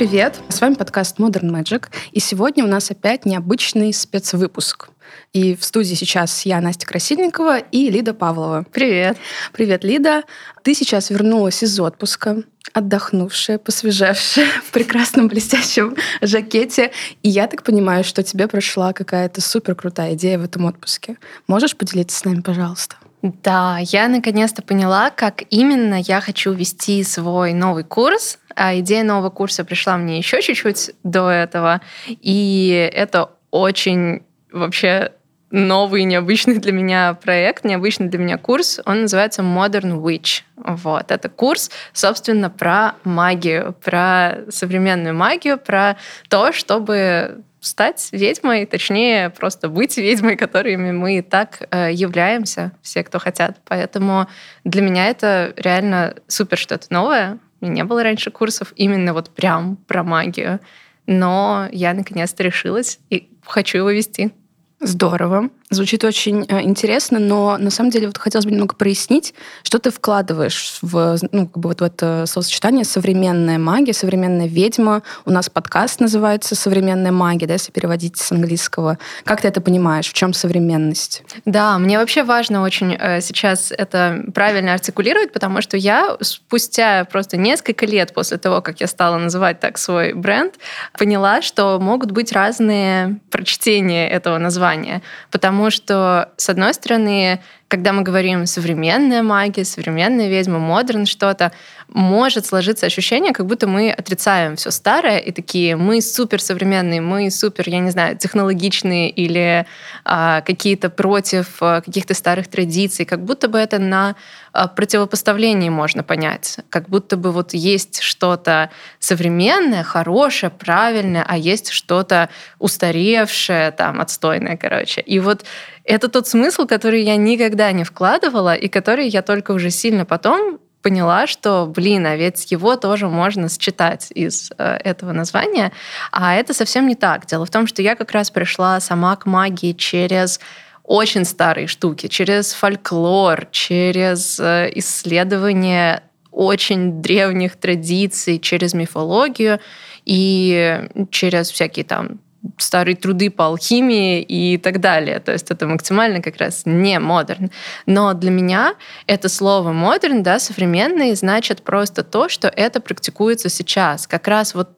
Привет! 0.00 0.40
С 0.48 0.62
вами 0.62 0.76
подкаст 0.76 1.18
Modern 1.18 1.50
Magic. 1.50 1.88
И 2.12 2.20
сегодня 2.20 2.64
у 2.64 2.66
нас 2.66 2.90
опять 2.90 3.26
необычный 3.26 3.92
спецвыпуск. 3.92 4.88
И 5.34 5.54
в 5.54 5.62
студии 5.62 5.92
сейчас 5.92 6.46
я, 6.46 6.58
Настя 6.62 6.86
Красильникова 6.86 7.58
и 7.58 7.90
Лида 7.90 8.14
Павлова. 8.14 8.64
Привет. 8.72 9.18
Привет, 9.52 9.84
Лида. 9.84 10.22
Ты 10.62 10.72
сейчас 10.72 11.10
вернулась 11.10 11.62
из 11.62 11.78
отпуска, 11.78 12.44
отдохнувшая, 12.72 13.58
посвежевшая, 13.58 14.48
в 14.64 14.70
прекрасном 14.70 15.28
блестящем 15.28 15.94
жакете. 16.22 16.92
И 17.22 17.28
я 17.28 17.46
так 17.46 17.62
понимаю, 17.62 18.02
что 18.02 18.22
тебе 18.22 18.48
прошла 18.48 18.94
какая-то 18.94 19.42
супер 19.42 19.74
крутая 19.74 20.14
идея 20.14 20.38
в 20.38 20.44
этом 20.44 20.64
отпуске. 20.64 21.18
Можешь 21.46 21.76
поделиться 21.76 22.16
с 22.16 22.24
нами, 22.24 22.40
пожалуйста? 22.40 22.96
Да, 23.22 23.78
я 23.80 24.08
наконец-то 24.08 24.62
поняла, 24.62 25.10
как 25.10 25.42
именно 25.50 26.00
я 26.00 26.20
хочу 26.20 26.52
вести 26.52 27.02
свой 27.04 27.52
новый 27.52 27.84
курс. 27.84 28.38
А 28.54 28.78
идея 28.78 29.04
нового 29.04 29.30
курса 29.30 29.64
пришла 29.64 29.96
мне 29.96 30.18
еще 30.18 30.40
чуть-чуть 30.40 30.92
до 31.02 31.28
этого. 31.28 31.80
И 32.08 32.90
это 32.94 33.30
очень 33.50 34.22
вообще 34.50 35.12
новый, 35.50 36.04
необычный 36.04 36.58
для 36.58 36.72
меня 36.72 37.14
проект, 37.14 37.64
необычный 37.64 38.08
для 38.08 38.18
меня 38.18 38.38
курс. 38.38 38.80
Он 38.86 39.02
называется 39.02 39.42
Modern 39.42 40.00
Witch. 40.00 40.42
Вот. 40.56 41.10
Это 41.10 41.28
курс, 41.28 41.70
собственно, 41.92 42.48
про 42.50 42.94
магию, 43.04 43.74
про 43.84 44.38
современную 44.48 45.14
магию, 45.14 45.58
про 45.58 45.96
то, 46.28 46.52
чтобы 46.52 47.42
стать 47.60 48.08
ведьмой, 48.12 48.66
точнее, 48.66 49.30
просто 49.30 49.68
быть 49.68 49.96
ведьмой, 49.96 50.36
которыми 50.36 50.92
мы 50.92 51.18
и 51.18 51.22
так 51.22 51.68
э, 51.70 51.92
являемся, 51.92 52.72
все, 52.82 53.04
кто 53.04 53.18
хотят. 53.18 53.58
Поэтому 53.66 54.26
для 54.64 54.82
меня 54.82 55.08
это 55.08 55.52
реально 55.56 56.14
супер 56.26 56.58
что-то 56.58 56.86
новое. 56.90 57.38
У 57.60 57.66
меня 57.66 57.74
не 57.74 57.84
было 57.84 58.02
раньше 58.02 58.30
курсов 58.30 58.72
именно 58.76 59.12
вот 59.12 59.30
прям 59.30 59.76
про 59.76 60.02
магию. 60.02 60.60
Но 61.06 61.68
я 61.72 61.92
наконец-то 61.92 62.42
решилась 62.42 62.98
и 63.10 63.28
хочу 63.44 63.78
его 63.78 63.90
вести. 63.90 64.32
Здорово. 64.80 65.50
Звучит 65.72 66.02
очень 66.02 66.44
э, 66.48 66.62
интересно, 66.62 67.20
но 67.20 67.56
на 67.56 67.70
самом 67.70 67.90
деле 67.90 68.08
вот 68.08 68.18
хотелось 68.18 68.44
бы 68.44 68.50
немного 68.50 68.74
прояснить, 68.74 69.34
что 69.62 69.78
ты 69.78 69.92
вкладываешь 69.92 70.78
в, 70.82 71.16
ну, 71.30 71.46
как 71.46 71.58
бы 71.58 71.68
вот 71.68 71.80
в 71.80 71.84
это 71.84 72.24
словосочетание 72.26 72.84
«современная 72.84 73.56
магия», 73.56 73.92
«современная 73.92 74.48
ведьма». 74.48 75.04
У 75.26 75.30
нас 75.30 75.48
подкаст 75.48 76.00
называется 76.00 76.56
«Современная 76.56 77.12
магия», 77.12 77.46
да, 77.46 77.52
если 77.52 77.70
переводить 77.70 78.16
с 78.16 78.32
английского. 78.32 78.98
Как 79.22 79.42
ты 79.42 79.46
это 79.46 79.60
понимаешь? 79.60 80.08
В 80.08 80.12
чем 80.12 80.32
современность? 80.32 81.22
Да, 81.44 81.78
мне 81.78 82.00
вообще 82.00 82.24
важно 82.24 82.62
очень 82.62 82.96
э, 82.98 83.20
сейчас 83.20 83.70
это 83.70 84.24
правильно 84.34 84.72
артикулировать, 84.72 85.32
потому 85.32 85.62
что 85.62 85.76
я 85.76 86.16
спустя 86.20 87.04
просто 87.04 87.36
несколько 87.36 87.86
лет 87.86 88.12
после 88.12 88.38
того, 88.38 88.60
как 88.60 88.80
я 88.80 88.88
стала 88.88 89.18
называть 89.18 89.60
так 89.60 89.78
свой 89.78 90.14
бренд, 90.14 90.54
поняла, 90.98 91.42
что 91.42 91.78
могут 91.78 92.10
быть 92.10 92.32
разные 92.32 93.20
прочтения 93.30 94.10
этого 94.10 94.36
названия. 94.38 95.00
Потому 95.30 95.59
Потому 95.60 95.72
что, 95.72 96.32
с 96.38 96.48
одной 96.48 96.72
стороны, 96.72 97.42
когда 97.70 97.92
мы 97.92 98.02
говорим 98.02 98.46
современная 98.46 99.22
магия, 99.22 99.64
современная 99.64 100.28
ведьма, 100.28 100.58
модерн 100.58 101.06
что-то, 101.06 101.52
может 101.86 102.46
сложиться 102.46 102.86
ощущение, 102.86 103.32
как 103.32 103.46
будто 103.46 103.68
мы 103.68 103.92
отрицаем 103.92 104.56
все 104.56 104.72
старое 104.72 105.18
и 105.18 105.30
такие, 105.30 105.76
мы 105.76 106.02
супер 106.02 106.40
современные, 106.40 107.00
мы 107.00 107.30
супер, 107.30 107.68
я 107.68 107.78
не 107.78 107.90
знаю, 107.90 108.16
технологичные 108.16 109.08
или 109.10 109.66
а, 110.04 110.40
какие-то 110.40 110.90
против 110.90 111.58
а, 111.60 111.80
каких-то 111.80 112.14
старых 112.14 112.48
традиций, 112.48 113.04
как 113.04 113.24
будто 113.24 113.48
бы 113.48 113.58
это 113.58 113.78
на 113.78 114.16
а, 114.52 114.66
противопоставлении 114.66 115.68
можно 115.68 116.02
понять, 116.02 116.58
как 116.70 116.88
будто 116.88 117.16
бы 117.16 117.30
вот 117.30 117.54
есть 117.54 118.02
что-то 118.02 118.70
современное, 118.98 119.84
хорошее, 119.84 120.50
правильное, 120.50 121.24
а 121.26 121.36
есть 121.36 121.70
что-то 121.70 122.30
устаревшее, 122.58 123.70
там, 123.70 124.00
отстойное, 124.00 124.56
короче. 124.56 125.00
И 125.00 125.20
вот 125.20 125.44
это 125.84 126.08
тот 126.08 126.26
смысл, 126.28 126.66
который 126.66 127.02
я 127.02 127.16
никогда 127.16 127.72
не 127.72 127.84
вкладывала, 127.84 128.54
и 128.54 128.68
который 128.68 129.08
я 129.08 129.22
только 129.22 129.52
уже 129.52 129.70
сильно 129.70 130.04
потом 130.04 130.58
поняла, 130.82 131.26
что, 131.26 131.66
блин, 131.66 132.06
а 132.06 132.16
ведь 132.16 132.50
его 132.50 132.76
тоже 132.76 133.08
можно 133.08 133.48
считать 133.48 134.10
из 134.14 134.50
э, 134.56 134.76
этого 134.82 135.12
названия. 135.12 135.72
А 136.10 136.34
это 136.34 136.54
совсем 136.54 136.86
не 136.86 136.94
так. 136.94 137.26
Дело 137.26 137.44
в 137.44 137.50
том, 137.50 137.66
что 137.66 137.82
я 137.82 137.94
как 137.96 138.12
раз 138.12 138.30
пришла 138.30 138.80
сама 138.80 139.16
к 139.16 139.26
магии 139.26 139.72
через 139.72 140.40
очень 140.82 141.24
старые 141.24 141.66
штуки, 141.66 142.08
через 142.08 142.52
фольклор, 142.52 143.46
через 143.50 144.40
э, 144.40 144.70
исследование 144.74 146.02
очень 146.30 147.02
древних 147.02 147.56
традиций, 147.56 148.38
через 148.38 148.72
мифологию 148.72 149.60
и 150.04 150.88
через 151.10 151.50
всякие 151.50 151.84
там 151.84 152.20
старые 152.58 152.96
труды 152.96 153.30
по 153.30 153.46
алхимии 153.46 154.22
и 154.22 154.56
так 154.58 154.80
далее. 154.80 155.20
То 155.20 155.32
есть 155.32 155.50
это 155.50 155.66
максимально 155.66 156.22
как 156.22 156.36
раз 156.38 156.62
не 156.64 156.98
модерн. 156.98 157.50
Но 157.86 158.14
для 158.14 158.30
меня 158.30 158.74
это 159.06 159.28
слово 159.28 159.72
модерн, 159.72 160.22
да, 160.22 160.38
современный, 160.38 161.14
значит 161.14 161.62
просто 161.62 162.02
то, 162.02 162.28
что 162.28 162.48
это 162.48 162.80
практикуется 162.80 163.48
сейчас. 163.48 164.06
Как 164.06 164.26
раз 164.28 164.54
вот 164.54 164.70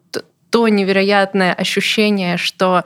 то 0.49 0.67
невероятное 0.67 1.53
ощущение, 1.53 2.37
что 2.37 2.83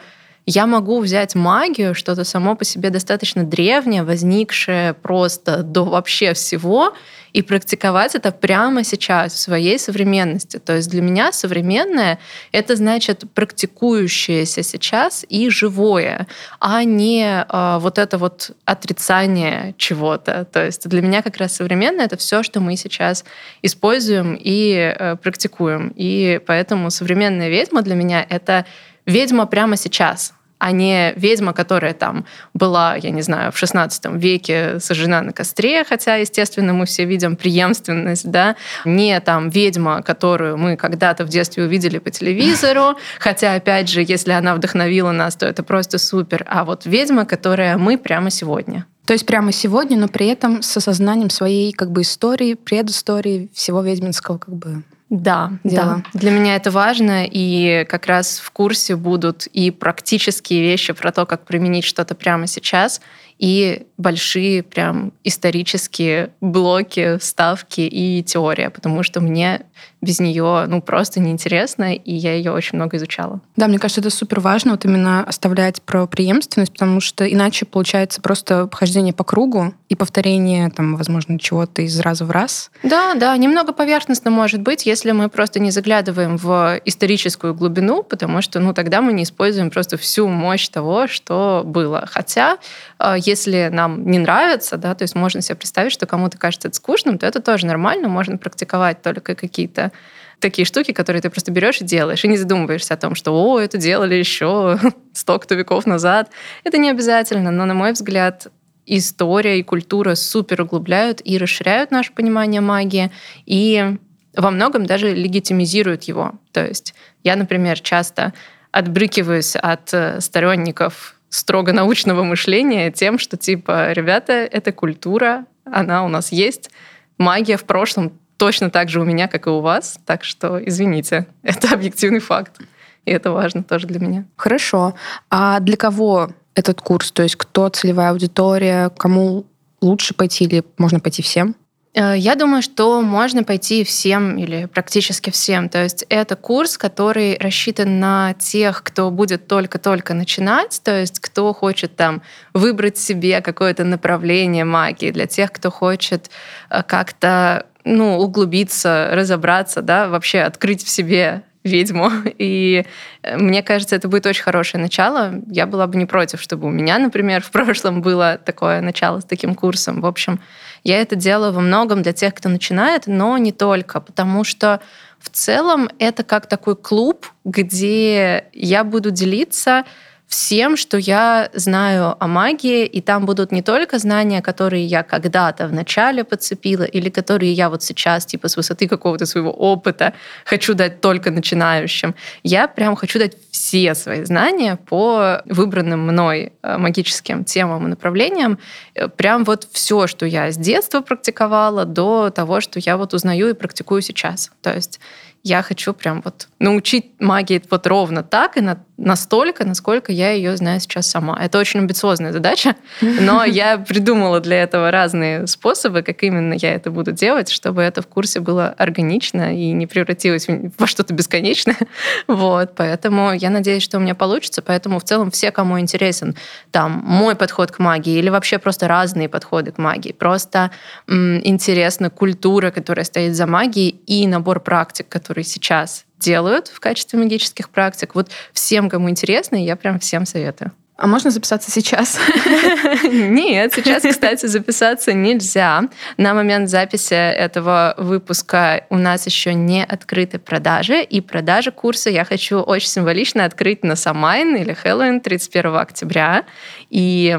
я 0.50 0.66
могу 0.66 1.02
взять 1.02 1.36
магию, 1.36 1.94
что-то 1.94 2.24
само 2.24 2.56
по 2.56 2.64
себе 2.64 2.90
достаточно 2.90 3.44
древнее, 3.44 4.04
возникшее 4.04 4.94
просто 4.94 5.62
до 5.62 5.84
вообще 5.84 6.34
всего, 6.34 6.94
и 7.34 7.42
практиковать 7.42 8.16
это 8.16 8.32
прямо 8.32 8.86
сейчас, 8.86 9.34
в 9.34 9.38
своей 9.38 9.78
современности. 9.78 10.58
То 10.58 10.78
есть 10.78 10.90
для 10.90 11.02
меня 11.02 11.34
современное— 11.34 12.18
это 12.54 12.78
значит 12.78 13.26
практикующееся 13.34 14.64
сейчас 14.64 15.26
и 15.28 15.50
живое, 15.50 16.28
а 16.62 16.86
не 16.86 17.26
э, 17.26 17.78
вот 17.80 17.98
это 17.98 18.18
вот 18.18 18.52
отрицание 18.64 19.76
чего-то. 19.78 20.46
То 20.46 20.66
есть 20.66 20.88
для 20.88 21.02
меня 21.02 21.22
как 21.22 21.36
раз 21.38 21.58
современное— 21.58 22.06
это 22.08 22.16
все, 22.16 22.42
что 22.42 22.62
мы 22.62 22.78
сейчас 22.78 23.26
используем 23.62 24.40
и 24.40 24.96
э, 24.98 25.18
практикуем. 25.18 25.92
И 25.98 26.40
поэтому 26.48 26.90
современная 26.90 27.50
ведьма 27.50 27.82
для 27.82 27.96
меня— 27.96 28.26
это 28.30 28.66
ведьма 29.06 29.46
прямо 29.46 29.76
сейчас— 29.76 30.34
а 30.60 30.72
не 30.72 31.14
ведьма, 31.16 31.54
которая 31.54 31.94
там 31.94 32.26
была, 32.54 32.96
я 32.96 33.12
не 33.12 33.22
знаю, 33.22 33.52
в 33.52 33.62
XVI 33.62 34.18
веке 34.18 34.80
сожжена 34.80 35.22
на 35.22 35.34
костре, 35.34 35.84
хотя, 35.84 36.16
естественно, 36.16 36.74
мы 36.74 36.86
все 36.86 37.06
видим 37.06 37.36
преемственность, 37.36 38.30
да, 38.30 38.56
не 38.86 39.20
там 39.20 39.50
ведьма, 39.50 40.02
которую 40.02 40.58
мы 40.58 40.78
когда-то 40.78 41.26
в 41.26 41.30
детстве 41.30 41.64
увидели 41.64 42.00
по 42.00 42.10
телевизору, 42.10 42.98
хотя, 43.20 43.56
опять 43.56 43.90
же, 43.90 44.04
если 44.06 44.32
она 44.32 44.56
вдохновила 44.56 45.12
нас, 45.12 45.36
то 45.36 45.46
это 45.46 45.64
просто 45.64 45.98
супер, 45.98 46.46
а 46.48 46.64
вот 46.64 46.86
ведьма, 46.86 47.26
которая 47.26 47.78
мы 47.78 47.98
прямо 47.98 48.30
сегодня. 48.30 48.86
То 49.06 49.14
есть 49.14 49.26
прямо 49.26 49.54
сегодня, 49.54 49.98
но 49.98 50.10
при 50.10 50.28
этом 50.28 50.62
с 50.62 50.76
осознанием 50.76 51.30
своей 51.30 51.72
как 51.72 51.92
бы 51.92 52.02
истории, 52.02 52.56
предыстории 52.56 53.50
всего 53.54 53.82
ведьминского 53.82 54.38
как 54.38 54.54
бы 54.54 54.84
да, 55.10 55.54
дело. 55.64 56.04
да. 56.14 56.20
Для 56.20 56.32
меня 56.32 56.56
это 56.58 56.70
важно, 56.70 57.26
и 57.26 57.86
как 57.86 58.08
раз 58.08 58.40
в 58.40 58.52
курсе 58.52 58.98
будут 58.98 59.48
и 59.48 59.72
практические 59.72 60.62
вещи 60.62 60.92
про 60.92 61.12
то, 61.14 61.26
как 61.26 61.46
применить 61.46 61.86
что-то 61.86 62.14
прямо 62.14 62.46
сейчас, 62.46 63.00
и 63.40 63.86
большие 63.98 64.64
прям 64.64 65.12
исторические 65.24 66.32
блоки, 66.42 67.18
ставки 67.20 67.82
и 67.82 68.24
теория, 68.24 68.70
потому 68.70 69.04
что 69.04 69.22
мне 69.22 69.62
без 70.02 70.20
нее 70.20 70.66
ну 70.68 70.82
просто 70.82 71.20
неинтересно, 71.20 71.96
и 71.96 72.14
я 72.14 72.34
ее 72.34 72.52
очень 72.52 72.78
много 72.78 72.98
изучала. 72.98 73.42
Да, 73.56 73.68
мне 73.68 73.80
кажется, 73.80 74.02
это 74.02 74.10
супер 74.10 74.40
важно, 74.40 74.72
вот 74.72 74.86
именно 74.86 75.24
оставлять 75.24 75.82
про 75.82 76.06
преемственность, 76.06 76.74
потому 76.74 77.02
что 77.02 77.26
иначе 77.26 77.66
получается 77.66 78.22
просто 78.22 78.70
хождение 78.72 79.14
по 79.14 79.24
кругу 79.24 79.74
и 79.90 79.96
повторение, 79.96 80.70
там, 80.70 80.96
возможно, 80.96 81.40
чего-то 81.40 81.82
из 81.82 82.00
раза 82.00 82.26
в 82.26 82.32
раз. 82.32 82.70
Да, 82.84 83.16
да, 83.16 83.36
немного 83.38 83.74
поверхностно 83.74 84.30
может 84.30 84.62
быть, 84.62 84.86
если 84.86 85.12
мы 85.12 85.30
просто 85.30 85.60
не 85.60 85.72
заглядываем 85.72 86.38
в 86.38 86.80
историческую 86.86 87.56
глубину, 87.56 88.04
потому 88.04 88.42
что, 88.42 88.60
ну, 88.60 88.74
тогда 88.74 89.02
мы 89.02 89.14
не 89.14 89.24
используем 89.24 89.72
просто 89.72 89.98
всю 89.98 90.28
мощь 90.28 90.68
того, 90.70 91.08
что 91.08 91.64
было. 91.66 92.08
Хотя, 92.08 92.58
э, 93.00 93.16
если 93.28 93.70
нам 93.72 94.10
не 94.10 94.20
нравится, 94.20 94.78
да, 94.78 94.96
то 94.96 95.04
есть 95.04 95.16
можно 95.16 95.42
себе 95.42 95.56
представить, 95.56 95.92
что 95.92 96.06
кому-то 96.06 96.38
кажется 96.38 96.70
это 96.70 96.78
скучным, 96.78 97.18
то 97.18 97.26
это 97.26 97.42
тоже 97.42 97.66
нормально, 97.66 98.08
можно 98.08 98.38
практиковать 98.38 99.02
только 99.02 99.36
какие-то 99.36 99.92
такие 100.40 100.66
штуки, 100.66 100.92
которые 100.92 101.22
ты 101.22 101.30
просто 101.30 101.52
берешь 101.52 101.82
и 101.82 101.86
делаешь, 101.86 102.24
и 102.24 102.28
не 102.28 102.38
задумываешься 102.38 102.94
о 102.94 102.98
том, 102.98 103.16
что 103.16 103.32
«О, 103.34 103.60
это 103.60 103.78
делали 103.78 104.16
еще 104.16 104.80
столько-то 105.14 105.56
веков 105.56 105.86
назад». 105.86 106.30
Это 106.64 106.78
не 106.78 106.90
обязательно, 106.90 107.52
но, 107.52 107.66
на 107.66 107.74
мой 107.74 107.94
взгляд, 107.94 108.48
история 108.86 109.60
и 109.60 109.64
культура 109.64 110.16
супер 110.16 110.62
углубляют 110.62 111.22
и 111.24 111.38
расширяют 111.38 111.92
наше 111.92 112.14
понимание 112.14 112.62
магии, 112.62 113.12
и 113.46 113.98
во 114.36 114.52
многом 114.52 114.86
даже 114.86 115.14
легитимизируют 115.14 116.04
его. 116.04 116.34
То 116.52 116.66
есть 116.66 116.94
я, 117.24 117.36
например, 117.36 117.80
часто 117.80 118.34
отбрыкиваюсь 118.72 119.56
от 119.56 119.94
э, 119.94 120.22
сторонников 120.22 121.17
строго 121.30 121.74
научного 121.74 122.24
мышления 122.24 122.92
тем, 122.92 123.20
что 123.20 123.38
типа, 123.38 123.92
ребята, 123.92 124.34
это 124.34 124.72
культура, 124.72 125.46
она 125.66 126.06
у 126.06 126.08
нас 126.08 126.32
есть, 126.32 126.72
магия 127.18 127.58
в 127.58 127.66
прошлом 127.66 128.14
точно 128.38 128.70
так 128.70 128.90
же 128.90 129.02
у 129.02 129.06
меня, 129.06 129.28
как 129.28 129.48
и 129.48 129.50
у 129.50 129.60
вас. 129.60 130.00
Так 130.06 130.24
что 130.24 130.64
извините, 130.64 131.28
это 131.44 131.74
объективный 131.74 132.20
факт. 132.20 132.60
И 133.06 133.12
это 133.12 133.32
важно 133.32 133.64
тоже 133.64 133.88
для 133.88 134.00
меня. 134.00 134.26
Хорошо. 134.36 134.94
А 135.30 135.60
для 135.60 135.78
кого 135.78 136.30
этот 136.56 136.82
курс? 136.82 137.12
То 137.12 137.24
есть 137.24 137.36
кто 137.36 137.70
целевая 137.70 138.12
аудитория, 138.12 138.90
кому 138.90 139.46
лучше 139.82 140.14
пойти 140.14 140.46
или 140.46 140.64
можно 140.78 141.00
пойти 141.00 141.22
всем? 141.22 141.56
Э, 141.98 142.16
я 142.16 142.36
думаю, 142.36 142.62
что 142.62 143.02
можно 143.02 143.44
пойти 143.44 143.84
всем 143.84 144.38
или 144.38 144.66
практически 144.66 145.32
всем. 145.32 145.68
То 145.68 145.82
есть 145.82 146.06
это 146.10 146.36
курс, 146.36 146.78
который 146.78 147.38
рассчитан 147.40 148.00
на 148.00 148.36
тех, 148.36 148.84
кто 148.84 149.10
будет 149.10 149.48
только-только 149.48 150.14
начинать, 150.14 150.80
то 150.84 151.00
есть 151.00 151.20
кто 151.20 151.54
хочет 151.54 151.96
там 151.96 152.22
выбрать 152.54 152.98
себе 152.98 153.42
какое-то 153.42 153.84
направление 153.84 154.64
магии, 154.64 155.12
для 155.12 155.26
тех, 155.26 155.52
кто 155.52 155.72
хочет 155.72 156.30
э, 156.70 156.84
как-то 156.84 157.66
ну, 157.84 158.20
углубиться, 158.20 159.10
разобраться, 159.14 159.82
да, 159.82 160.08
вообще 160.08 160.42
открыть 160.42 160.84
в 160.84 160.90
себе 160.90 161.44
ведьму. 161.64 162.12
И 162.38 162.86
э, 163.24 163.38
мне 163.38 163.64
кажется, 163.64 163.96
это 163.96 164.08
будет 164.08 164.26
очень 164.26 164.44
хорошее 164.44 164.82
начало. 164.82 165.34
Я 165.48 165.66
была 165.66 165.88
бы 165.88 165.98
не 165.98 166.06
против, 166.06 166.42
чтобы 166.42 166.68
у 166.68 166.72
меня, 166.72 166.98
например, 167.00 167.42
в 167.42 167.52
прошлом 167.52 168.02
было 168.02 168.40
такое 168.44 168.82
начало 168.82 169.20
с 169.20 169.26
таким 169.26 169.56
курсом. 169.56 170.02
В 170.02 170.06
общем, 170.06 170.40
я 170.88 171.02
это 171.02 171.18
делаю 171.18 171.52
во 171.52 171.60
многом 171.60 172.02
для 172.02 172.14
тех, 172.14 172.34
кто 172.34 172.48
начинает, 172.48 173.08
но 173.08 173.38
не 173.38 173.52
только, 173.52 174.00
потому 174.00 174.46
что 174.46 174.80
в 175.20 175.30
целом 175.30 175.90
это 176.00 176.24
как 176.24 176.48
такой 176.48 176.78
клуб, 176.78 177.28
где 177.44 178.46
я 178.54 178.86
буду 178.86 179.12
делиться 179.12 179.84
всем, 180.28 180.76
что 180.76 180.98
я 180.98 181.50
знаю 181.54 182.16
о 182.20 182.28
магии, 182.28 182.86
и 182.86 183.02
там 183.02 183.26
будут 183.26 183.52
не 183.52 183.62
только 183.62 183.98
знания, 183.98 184.42
которые 184.42 184.86
я 184.86 185.04
когда-то 185.04 185.68
в 185.68 185.74
начале 185.74 186.24
подцепила, 186.24 186.84
или 186.84 187.10
которые 187.10 187.54
я 187.54 187.70
вот 187.70 187.82
сейчас, 187.82 188.26
типа, 188.26 188.50
с 188.50 188.58
высоты 188.58 188.88
какого-то 188.88 189.26
своего 189.26 189.52
опыта 189.52 190.14
хочу 190.46 190.74
дать 190.74 191.00
только 191.00 191.32
начинающим. 191.32 192.14
Я 192.44 192.68
прям 192.68 192.96
хочу 192.96 193.20
дать 193.20 193.38
все 193.52 193.96
свои 193.96 194.26
знания 194.26 194.76
по 194.76 195.42
выбранным 195.46 196.02
мной 196.02 196.54
э, 196.62 196.78
магическим 196.78 197.46
темам 197.46 197.86
и 197.86 197.90
направлениям. 197.90 198.60
Э, 198.96 199.08
прям 199.08 199.46
вот 199.46 199.68
все, 199.72 200.08
что 200.08 200.26
я 200.26 200.52
с 200.52 200.58
детства 200.58 201.02
практиковала, 201.02 201.86
до 201.86 202.30
того, 202.32 202.60
что 202.60 202.80
я 202.80 202.98
вот 202.98 203.14
узнаю 203.14 203.50
и 203.50 203.54
практикую 203.54 204.02
сейчас. 204.02 204.52
То 204.62 204.74
есть 204.74 205.00
я 205.44 205.62
хочу 205.62 205.94
прям 205.94 206.22
вот 206.22 206.50
научить 206.60 207.20
магии 207.20 207.62
вот 207.70 207.88
ровно 207.88 208.24
так 208.24 208.58
и 208.58 208.62
на, 208.62 208.84
настолько, 208.98 209.66
насколько 209.66 210.12
я 210.12 210.32
ее 210.32 210.58
знаю 210.58 210.80
сейчас 210.80 211.08
сама. 211.08 211.38
Это 211.40 211.60
очень 211.60 211.80
амбициозная 211.80 212.34
задача, 212.34 212.76
но 213.02 213.44
я 213.44 213.78
придумала 213.78 214.40
для 214.40 214.64
этого 214.64 214.92
разные 214.92 215.48
способы, 215.48 216.02
как 216.02 216.24
именно 216.24 216.54
я 216.54 216.74
это 216.74 216.92
буду 216.92 217.12
делать, 217.12 217.50
чтобы 217.50 217.82
это 217.82 218.02
в 218.02 218.08
курсе 218.08 218.40
было 218.40 218.70
органично 218.70 219.56
и 219.56 219.72
не 219.72 219.88
превратилось 219.88 220.48
во 220.78 220.88
что-то 220.88 221.14
бесконечное. 221.14 221.78
Вот, 222.28 222.74
поэтому 222.76 223.34
я 223.34 223.50
надеюсь, 223.50 223.84
что 223.84 223.98
у 223.98 224.00
меня 224.00 224.16
получится. 224.16 224.62
Поэтому 224.62 225.00
в 225.00 225.04
целом 225.04 225.32
все, 225.32 225.52
кому 225.52 225.80
интересен 225.80 226.36
там 226.72 226.92
мой 227.06 227.36
подход 227.36 227.72
к 227.72 227.80
магии 227.80 228.18
или 228.18 228.30
вообще 228.30 228.58
просто 228.58 228.88
разные 228.88 229.30
подходы 229.30 229.72
к 229.72 229.78
магии, 229.78 230.12
просто 230.12 230.72
м, 231.08 231.40
интересна 231.44 232.10
культура, 232.10 232.72
которая 232.72 233.06
стоит 233.06 233.36
за 233.36 233.48
магией 233.48 233.90
и 234.08 234.28
набор 234.28 234.60
практик, 234.60 235.08
которые 235.08 235.44
сейчас 235.44 236.07
делают 236.20 236.68
в 236.68 236.80
качестве 236.80 237.20
магических 237.20 237.70
практик. 237.70 238.16
Вот 238.16 238.30
всем, 238.54 238.90
кому 238.90 239.10
интересно, 239.10 239.56
я 239.56 239.76
прям 239.76 240.00
всем 240.00 240.26
советую. 240.26 240.72
А 240.98 241.06
можно 241.06 241.30
записаться 241.30 241.70
сейчас? 241.70 242.20
Нет, 243.04 243.72
сейчас, 243.74 244.02
кстати, 244.02 244.48
записаться 244.48 245.14
нельзя. 245.14 245.84
На 246.18 246.34
момент 246.34 246.70
записи 246.70 247.14
этого 247.14 247.94
выпуска 247.98 248.86
у 248.90 248.98
нас 248.98 249.28
еще 249.28 249.54
не 249.54 249.86
открыты 249.86 250.40
продажи, 250.40 251.04
и 251.04 251.22
продажи 251.22 251.72
курса 251.72 252.10
я 252.10 252.26
хочу 252.26 252.62
очень 252.62 252.88
символично 252.88 253.46
открыть 253.46 253.84
на 253.84 253.96
Самайн 253.96 254.56
или 254.56 254.74
Хэллоуин 254.74 255.22
31 255.22 255.76
октября. 255.76 256.46
И 256.90 257.38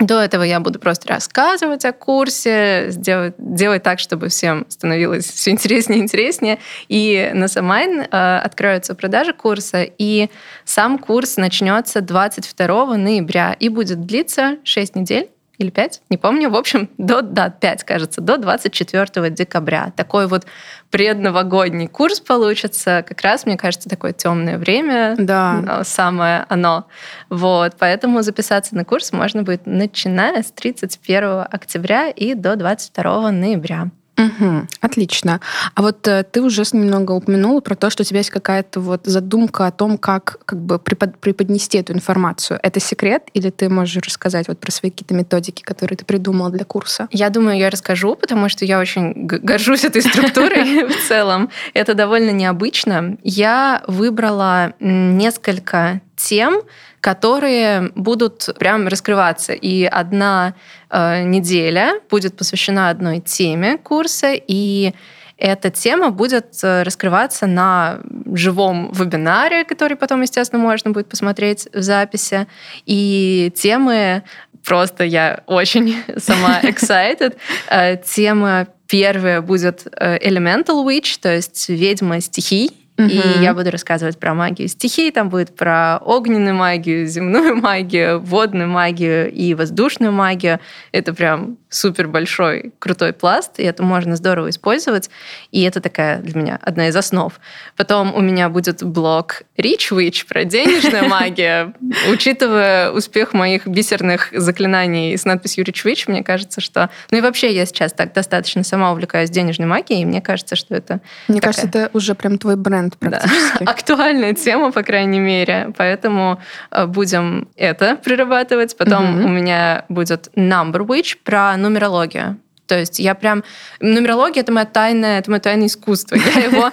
до 0.00 0.20
этого 0.20 0.42
я 0.42 0.60
буду 0.60 0.78
просто 0.78 1.08
рассказывать 1.08 1.84
о 1.84 1.92
курсе, 1.92 2.86
сделать, 2.88 3.34
делать 3.38 3.82
так, 3.82 3.98
чтобы 3.98 4.28
всем 4.28 4.66
становилось 4.68 5.26
все 5.26 5.50
интереснее 5.50 6.00
и 6.00 6.02
интереснее. 6.02 6.58
И 6.88 7.30
на 7.34 7.48
Самайн 7.48 8.00
э, 8.00 8.06
откроются 8.38 8.94
продажи 8.94 9.34
курса, 9.34 9.82
и 9.82 10.30
сам 10.64 10.98
курс 10.98 11.36
начнется 11.36 12.00
22 12.00 12.96
ноября 12.96 13.54
и 13.58 13.68
будет 13.68 14.06
длиться 14.06 14.56
6 14.64 14.96
недель 14.96 15.28
или 15.60 15.70
5, 15.70 16.02
не 16.08 16.16
помню. 16.16 16.50
В 16.50 16.56
общем, 16.56 16.88
до, 16.96 17.20
да, 17.20 17.50
5, 17.50 17.84
кажется, 17.84 18.20
до 18.20 18.38
24 18.38 19.30
декабря. 19.30 19.92
Такой 19.94 20.26
вот 20.26 20.46
предновогодний 20.90 21.86
курс 21.86 22.20
получится. 22.20 23.04
Как 23.06 23.20
раз, 23.20 23.44
мне 23.44 23.58
кажется, 23.58 23.88
такое 23.88 24.12
темное 24.12 24.56
время. 24.58 25.16
Да. 25.18 25.82
Самое 25.84 26.46
оно. 26.48 26.86
Вот. 27.28 27.74
Поэтому 27.78 28.22
записаться 28.22 28.74
на 28.74 28.84
курс 28.84 29.12
можно 29.12 29.42
будет 29.42 29.66
начиная 29.66 30.42
с 30.42 30.50
31 30.50 31.46
октября 31.50 32.08
и 32.08 32.34
до 32.34 32.56
22 32.56 33.30
ноября. 33.30 33.90
Угу, 34.20 34.66
отлично. 34.80 35.40
А 35.74 35.82
вот 35.82 36.06
э, 36.06 36.24
ты 36.30 36.42
уже 36.42 36.62
немного 36.72 37.12
упомянула 37.12 37.60
про 37.60 37.74
то, 37.74 37.88
что 37.88 38.02
у 38.02 38.04
тебя 38.04 38.18
есть 38.18 38.30
какая-то 38.30 38.80
вот 38.80 39.06
задумка 39.06 39.66
о 39.66 39.70
том, 39.70 39.96
как 39.96 40.38
как 40.44 40.60
бы 40.60 40.78
препод, 40.78 41.16
преподнести 41.18 41.78
эту 41.78 41.94
информацию. 41.94 42.60
Это 42.62 42.80
секрет 42.80 43.22
или 43.32 43.50
ты 43.50 43.68
можешь 43.68 44.02
рассказать 44.04 44.48
вот 44.48 44.58
про 44.58 44.70
свои 44.70 44.90
какие-то 44.90 45.14
методики, 45.14 45.62
которые 45.62 45.96
ты 45.96 46.04
придумала 46.04 46.50
для 46.50 46.64
курса? 46.64 47.08
Я 47.10 47.30
думаю, 47.30 47.58
я 47.58 47.70
расскажу, 47.70 48.14
потому 48.14 48.48
что 48.48 48.64
я 48.64 48.78
очень 48.78 49.26
горжусь 49.26 49.84
этой 49.84 50.02
структурой 50.02 50.84
в 50.88 51.08
целом. 51.08 51.50
Это 51.72 51.94
довольно 51.94 52.30
необычно. 52.30 53.16
Я 53.22 53.82
выбрала 53.86 54.74
несколько 54.80 56.00
тем, 56.20 56.62
которые 57.00 57.90
будут 57.94 58.48
прям 58.58 58.86
раскрываться. 58.88 59.52
И 59.52 59.84
одна 59.84 60.54
э, 60.90 61.22
неделя 61.22 62.00
будет 62.10 62.36
посвящена 62.36 62.90
одной 62.90 63.20
теме 63.20 63.78
курса, 63.78 64.32
и 64.34 64.92
эта 65.38 65.70
тема 65.70 66.10
будет 66.10 66.62
э, 66.62 66.82
раскрываться 66.82 67.46
на 67.46 68.00
живом 68.34 68.92
вебинаре, 68.92 69.64
который 69.64 69.96
потом, 69.96 70.20
естественно, 70.20 70.62
можно 70.62 70.90
будет 70.90 71.08
посмотреть 71.08 71.66
в 71.72 71.80
записи. 71.80 72.46
И 72.84 73.50
темы 73.56 74.22
просто 74.62 75.04
я 75.04 75.42
очень 75.46 75.96
сама 76.18 76.60
excited. 76.62 77.36
Э, 77.70 77.96
тема 77.96 78.68
первая 78.86 79.40
будет 79.40 79.86
э, 79.90 80.18
Elemental 80.18 80.84
Witch, 80.84 81.18
то 81.20 81.34
есть 81.34 81.70
ведьма 81.70 82.20
стихий. 82.20 82.72
И 83.08 83.42
я 83.42 83.54
буду 83.54 83.70
рассказывать 83.70 84.18
про 84.18 84.34
магию 84.34 84.68
стихий, 84.68 85.10
там 85.10 85.28
будет 85.28 85.54
про 85.56 85.98
огненную 85.98 86.54
магию, 86.54 87.06
земную 87.06 87.56
магию, 87.60 88.20
водную 88.20 88.68
магию 88.68 89.32
и 89.32 89.54
воздушную 89.54 90.12
магию. 90.12 90.60
Это 90.92 91.14
прям 91.14 91.58
супер 91.68 92.08
большой, 92.08 92.72
крутой 92.78 93.12
пласт, 93.12 93.58
и 93.58 93.62
это 93.62 93.82
можно 93.82 94.16
здорово 94.16 94.50
использовать. 94.50 95.08
И 95.50 95.62
это 95.62 95.80
такая 95.80 96.20
для 96.20 96.40
меня 96.40 96.58
одна 96.60 96.88
из 96.88 96.96
основ. 96.96 97.32
Потом 97.76 98.14
у 98.14 98.20
меня 98.20 98.48
будет 98.48 98.82
блог 98.82 99.42
Rich 99.56 99.92
Witch 99.92 100.26
про 100.28 100.44
денежную 100.44 101.08
магию. 101.08 101.74
Учитывая 102.10 102.90
успех 102.90 103.32
моих 103.32 103.66
бисерных 103.66 104.28
заклинаний 104.32 105.16
с 105.16 105.24
надписью 105.24 105.64
Rich 105.64 105.84
Witch, 105.84 106.04
мне 106.08 106.22
кажется, 106.24 106.60
что... 106.60 106.90
Ну 107.10 107.18
и 107.18 107.20
вообще 107.20 107.54
я 107.54 107.64
сейчас 107.66 107.92
так 107.92 108.12
достаточно 108.12 108.64
сама 108.64 108.92
увлекаюсь 108.92 109.30
денежной 109.30 109.68
магией, 109.68 110.02
и 110.02 110.04
мне 110.04 110.20
кажется, 110.20 110.56
что 110.56 110.74
это... 110.74 111.00
Мне 111.28 111.40
такая... 111.40 111.54
кажется, 111.54 111.78
это 111.78 111.90
уже 111.92 112.14
прям 112.14 112.38
твой 112.38 112.56
бренд 112.56 112.89
практически. 112.98 113.64
Да. 113.64 113.70
Актуальная 113.70 114.34
тема, 114.34 114.72
по 114.72 114.82
крайней 114.82 115.20
мере. 115.20 115.72
Поэтому 115.76 116.40
э, 116.70 116.86
будем 116.86 117.48
это 117.56 117.96
прирабатывать. 117.96 118.76
Потом 118.76 119.18
угу. 119.18 119.26
у 119.26 119.28
меня 119.28 119.84
будет 119.88 120.28
Number 120.36 120.86
Witch 120.86 121.16
про 121.24 121.56
нумерология. 121.56 122.36
То 122.70 122.78
есть 122.78 123.00
я 123.00 123.16
прям... 123.16 123.42
Нумерология— 123.80 124.42
это 124.44 124.52
мое 124.52 124.64
тайное, 124.64 125.18
это 125.18 125.28
мое 125.28 125.40
тайное 125.40 125.66
искусство. 125.66 126.14
Я 126.14 126.44
его 126.44 126.70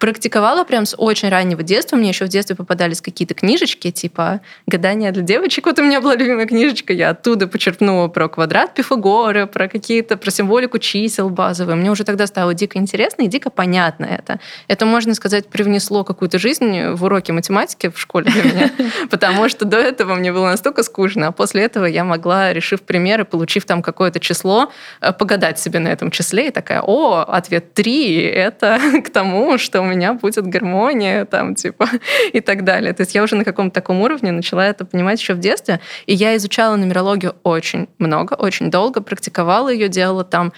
практиковала 0.00 0.64
прям 0.64 0.84
с 0.84 0.96
очень 0.98 1.28
раннего 1.28 1.62
детства. 1.62 1.94
Мне 1.94 2.08
еще 2.08 2.24
в 2.24 2.28
детстве 2.28 2.56
попадались 2.56 3.00
какие-то 3.00 3.32
книжечки, 3.32 3.92
типа 3.92 4.40
«Гадание 4.66 5.12
для 5.12 5.22
девочек». 5.22 5.66
Вот 5.66 5.78
у 5.78 5.84
меня 5.84 6.00
была 6.00 6.16
любимая 6.16 6.46
книжечка, 6.46 6.92
я 6.92 7.10
оттуда 7.10 7.46
почерпнула 7.46 8.08
про 8.08 8.28
квадрат 8.28 8.74
Пифагора, 8.74 9.46
про 9.46 9.68
какие-то, 9.68 10.16
про 10.16 10.32
символику 10.32 10.80
чисел 10.80 11.30
базовые. 11.30 11.76
Мне 11.76 11.92
уже 11.92 12.02
тогда 12.02 12.26
стало 12.26 12.52
дико 12.52 12.78
интересно 12.78 13.22
и 13.22 13.28
дико 13.28 13.48
понятно 13.48 14.06
это. 14.06 14.40
Это, 14.66 14.86
можно 14.86 15.14
сказать, 15.14 15.46
привнесло 15.46 16.02
какую-то 16.02 16.40
жизнь 16.40 16.94
в 16.94 17.04
уроки 17.04 17.30
математики 17.30 17.90
в 17.90 18.00
школе 18.00 18.28
для 18.28 18.42
меня, 18.42 18.70
потому 19.10 19.48
что 19.48 19.66
до 19.66 19.76
этого 19.76 20.16
мне 20.16 20.32
было 20.32 20.46
настолько 20.46 20.82
скучно, 20.82 21.28
а 21.28 21.30
после 21.30 21.62
этого 21.62 21.84
я 21.84 22.02
могла, 22.02 22.52
решив 22.52 22.82
примеры, 22.82 23.24
получив 23.24 23.66
там 23.66 23.82
какое-то 23.82 24.18
число, 24.18 24.72
погадать 25.12 25.58
себе 25.58 25.78
на 25.78 25.88
этом 25.88 26.10
числе 26.10 26.48
и 26.48 26.50
такая, 26.50 26.82
о, 26.82 27.22
ответ 27.22 27.74
три, 27.74 28.22
это 28.22 28.78
к 29.04 29.10
тому, 29.10 29.58
что 29.58 29.80
у 29.80 29.84
меня 29.84 30.14
будет 30.14 30.46
гармония, 30.46 31.24
там, 31.24 31.54
типа, 31.54 31.88
и 32.32 32.40
так 32.40 32.64
далее. 32.64 32.92
То 32.92 33.02
есть 33.02 33.14
я 33.14 33.22
уже 33.22 33.36
на 33.36 33.44
каком-то 33.44 33.74
таком 33.74 34.00
уровне 34.00 34.32
начала 34.32 34.66
это 34.66 34.84
понимать 34.84 35.20
еще 35.20 35.34
в 35.34 35.38
детстве, 35.38 35.80
и 36.06 36.14
я 36.14 36.36
изучала 36.36 36.76
нумерологию 36.76 37.34
очень 37.42 37.88
много, 37.98 38.34
очень 38.34 38.70
долго, 38.70 39.00
практиковала 39.00 39.68
ее, 39.68 39.88
делала 39.88 40.24
там 40.24 40.52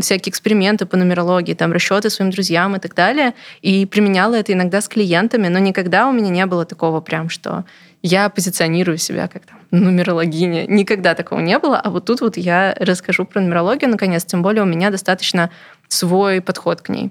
всякие 0.00 0.30
эксперименты 0.30 0.86
по 0.86 0.96
нумерологии, 0.96 1.54
там, 1.54 1.72
расчеты 1.72 2.10
своим 2.10 2.30
друзьям 2.30 2.76
и 2.76 2.78
так 2.78 2.94
далее, 2.94 3.34
и 3.62 3.86
применяла 3.86 4.34
это 4.34 4.52
иногда 4.52 4.80
с 4.80 4.88
клиентами, 4.88 5.48
но 5.48 5.58
никогда 5.58 6.08
у 6.08 6.12
меня 6.12 6.30
не 6.30 6.46
было 6.46 6.64
такого 6.64 7.00
прям, 7.00 7.28
что 7.28 7.64
я 8.02 8.28
позиционирую 8.28 8.98
себя 8.98 9.28
как 9.28 9.46
там 9.46 9.58
нумерологиня. 9.70 10.66
Никогда 10.66 11.14
такого 11.14 11.40
не 11.40 11.58
было, 11.58 11.78
а 11.78 11.90
вот 11.90 12.04
тут 12.04 12.20
вот 12.20 12.36
я 12.36 12.74
расскажу 12.78 13.24
про 13.24 13.40
нумерологию 13.40 13.90
наконец, 13.90 14.24
тем 14.24 14.42
более 14.42 14.62
у 14.62 14.66
меня 14.66 14.90
достаточно 14.90 15.50
свой 15.88 16.40
подход 16.40 16.80
к 16.80 16.88
ней 16.88 17.10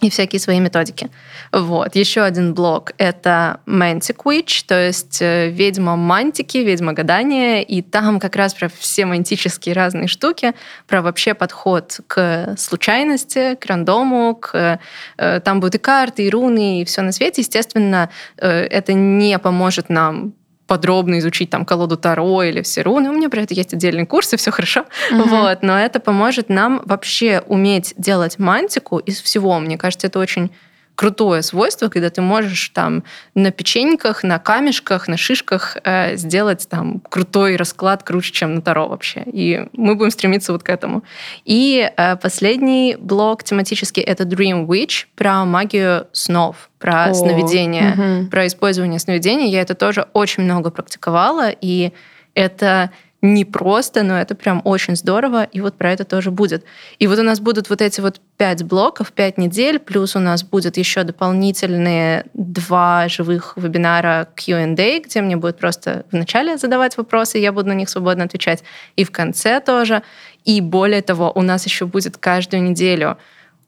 и 0.00 0.10
всякие 0.10 0.40
свои 0.40 0.60
методики. 0.60 1.08
Вот. 1.52 1.94
Еще 1.94 2.22
один 2.22 2.52
блок— 2.52 2.92
это 2.98 3.60
Mantic 3.66 4.16
Witch, 4.24 4.64
то 4.66 4.78
есть 4.78 5.22
э, 5.22 5.48
ведьма 5.50 5.96
мантики, 5.96 6.58
ведьма 6.58 6.92
гадания, 6.92 7.62
и 7.62 7.80
там 7.80 8.20
как 8.20 8.36
раз 8.36 8.54
про 8.54 8.68
все 8.68 9.06
мантические 9.06 9.74
разные 9.74 10.08
штуки, 10.08 10.52
про 10.86 11.00
вообще 11.00 11.34
подход 11.34 12.00
к 12.06 12.54
случайности, 12.58 13.54
к 13.54 13.66
рандому, 13.66 14.34
к... 14.34 14.80
Э, 15.16 15.40
там 15.40 15.60
будут 15.60 15.76
и 15.76 15.78
карты, 15.78 16.26
и 16.26 16.30
руны, 16.30 16.82
и 16.82 16.84
все 16.84 17.00
на 17.02 17.12
свете. 17.12 17.40
Естественно, 17.40 18.10
э, 18.36 18.48
это 18.48 18.92
не 18.92 19.38
поможет 19.38 19.88
нам 19.88 20.34
подробно 20.74 21.20
изучить 21.20 21.50
там 21.50 21.64
колоду 21.64 21.96
Таро 21.96 22.42
или 22.42 22.60
все 22.60 22.82
руны. 22.82 23.08
У 23.08 23.12
меня 23.12 23.28
про 23.28 23.42
это 23.42 23.54
есть 23.54 23.72
отдельный 23.72 24.06
курс, 24.06 24.32
и 24.32 24.36
все 24.36 24.50
хорошо. 24.50 24.86
Угу. 25.12 25.22
Вот, 25.22 25.62
но 25.62 25.78
это 25.78 26.00
поможет 26.00 26.48
нам 26.48 26.82
вообще 26.84 27.44
уметь 27.46 27.94
делать 27.96 28.40
мантику 28.40 28.98
из 28.98 29.22
всего. 29.22 29.60
Мне 29.60 29.78
кажется, 29.78 30.08
это 30.08 30.18
очень 30.18 30.50
крутое 30.94 31.42
свойство, 31.42 31.88
когда 31.88 32.10
ты 32.10 32.20
можешь 32.22 32.68
там 32.68 33.02
на 33.34 33.50
печеньках, 33.50 34.22
на 34.22 34.38
камешках, 34.38 35.08
на 35.08 35.16
шишках 35.16 35.76
э, 35.84 36.16
сделать 36.16 36.68
там 36.68 37.00
крутой 37.08 37.56
расклад 37.56 38.02
круче, 38.02 38.32
чем 38.32 38.54
на 38.54 38.62
Таро 38.62 38.88
вообще. 38.88 39.24
И 39.26 39.66
мы 39.72 39.96
будем 39.96 40.10
стремиться 40.10 40.52
вот 40.52 40.62
к 40.62 40.68
этому. 40.68 41.02
И 41.44 41.90
э, 41.96 42.16
последний 42.16 42.96
блок 42.98 43.42
тематический— 43.44 44.02
это 44.04 44.24
Dream 44.24 44.66
Witch 44.66 45.06
про 45.16 45.44
магию 45.44 46.06
снов, 46.12 46.70
про 46.78 47.06
О, 47.06 47.14
сновидения, 47.14 47.92
угу. 47.92 48.30
про 48.30 48.46
использование 48.46 49.00
сновидений. 49.00 49.50
Я 49.50 49.62
это 49.62 49.74
тоже 49.74 50.06
очень 50.12 50.44
много 50.44 50.70
практиковала, 50.70 51.50
и 51.50 51.92
это 52.34 52.90
не 53.24 53.46
просто, 53.46 54.02
но 54.02 54.20
это 54.20 54.34
прям 54.34 54.60
очень 54.64 54.96
здорово, 54.96 55.44
и 55.44 55.62
вот 55.62 55.74
про 55.78 55.90
это 55.90 56.04
тоже 56.04 56.30
будет. 56.30 56.62
И 56.98 57.06
вот 57.06 57.18
у 57.18 57.22
нас 57.22 57.40
будут 57.40 57.70
вот 57.70 57.80
эти 57.80 58.02
вот 58.02 58.20
пять 58.36 58.62
блоков, 58.62 59.12
пять 59.12 59.38
недель, 59.38 59.78
плюс 59.78 60.14
у 60.14 60.18
нас 60.18 60.44
будет 60.44 60.76
еще 60.76 61.04
дополнительные 61.04 62.26
два 62.34 63.08
живых 63.08 63.54
вебинара 63.56 64.28
Q&A, 64.36 65.00
где 65.00 65.22
мне 65.22 65.36
будет 65.36 65.56
просто 65.56 66.04
вначале 66.12 66.58
задавать 66.58 66.98
вопросы, 66.98 67.38
я 67.38 67.50
буду 67.50 67.68
на 67.68 67.74
них 67.74 67.88
свободно 67.88 68.24
отвечать, 68.24 68.62
и 68.94 69.04
в 69.04 69.10
конце 69.10 69.58
тоже. 69.60 70.02
И 70.44 70.60
более 70.60 71.00
того, 71.00 71.32
у 71.34 71.40
нас 71.40 71.64
еще 71.64 71.86
будет 71.86 72.18
каждую 72.18 72.62
неделю 72.62 73.16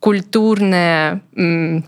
культурная, 0.00 1.22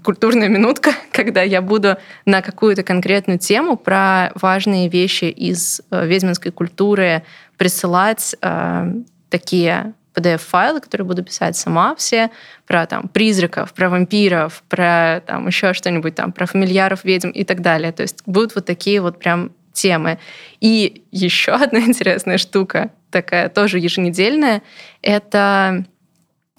культурная 0.03 0.49
минутка, 0.49 0.93
когда 1.13 1.43
я 1.43 1.63
буду 1.63 1.97
на 2.25 2.43
какую-то 2.43 2.83
конкретную 2.83 3.39
тему 3.39 3.77
про 3.77 4.31
важные 4.35 4.89
вещи 4.89 5.25
из 5.25 5.81
э, 5.91 6.07
ведьминской 6.07 6.53
культуры 6.53 7.23
присылать 7.57 8.35
э, 8.41 8.93
такие 9.31 9.95
PDF-файлы, 10.15 10.81
которые 10.81 11.07
буду 11.07 11.23
писать 11.23 11.57
сама 11.57 11.95
все, 11.95 12.31
про 12.67 12.87
там 12.87 13.09
призраков, 13.09 13.73
про 13.73 13.89
вампиров, 13.89 14.65
про 14.69 15.23
там 15.27 15.47
еще 15.47 15.73
что-нибудь 15.73 16.15
там, 16.15 16.33
про 16.33 16.47
фамильяров, 16.47 17.05
ведьм 17.05 17.31
и 17.31 17.45
так 17.45 17.61
далее. 17.61 17.93
То 17.93 18.03
есть 18.03 18.23
будут 18.27 18.55
вот 18.55 18.67
такие 18.67 19.01
вот 19.01 19.19
прям 19.19 19.53
темы. 19.73 20.19
И 20.61 21.05
еще 21.13 21.53
одна 21.65 21.81
интересная 21.81 22.39
штука, 22.39 22.91
такая 23.11 23.49
тоже 23.49 23.79
еженедельная, 23.79 24.63
это 25.03 25.85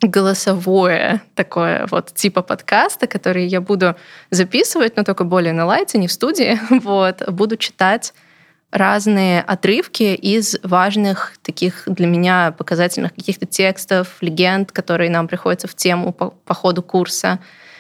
голосовое 0.08 1.22
такое 1.36 1.88
вот 1.92 2.14
типа 2.14 2.42
подкаста, 2.42 3.08
который 3.08 3.46
я 3.46 3.62
буду 3.62 3.96
записывать, 4.30 4.96
но 4.96 5.04
только 5.04 5.24
более 5.24 5.54
на 5.54 5.66
лайте, 5.66 5.98
не 5.98 6.08
в 6.08 6.12
студии. 6.12 6.60
Вот. 6.84 7.28
Буду 7.30 7.58
читать 7.58 8.14
разные 8.72 9.42
отрывки 9.42 10.16
из 10.16 10.58
важных 10.64 11.34
таких 11.42 11.84
для 11.88 12.08
меня 12.08 12.54
показательных 12.58 13.14
каких-то 13.14 13.46
текстов, 13.46 14.18
легенд, 14.22 14.72
которые 14.72 15.10
нам 15.10 15.28
приходятся 15.28 15.68
в 15.68 15.76
тему 15.76 16.14
по, 16.14 16.30
по 16.30 16.54
ходу 16.54 16.84
курса, 16.84 17.40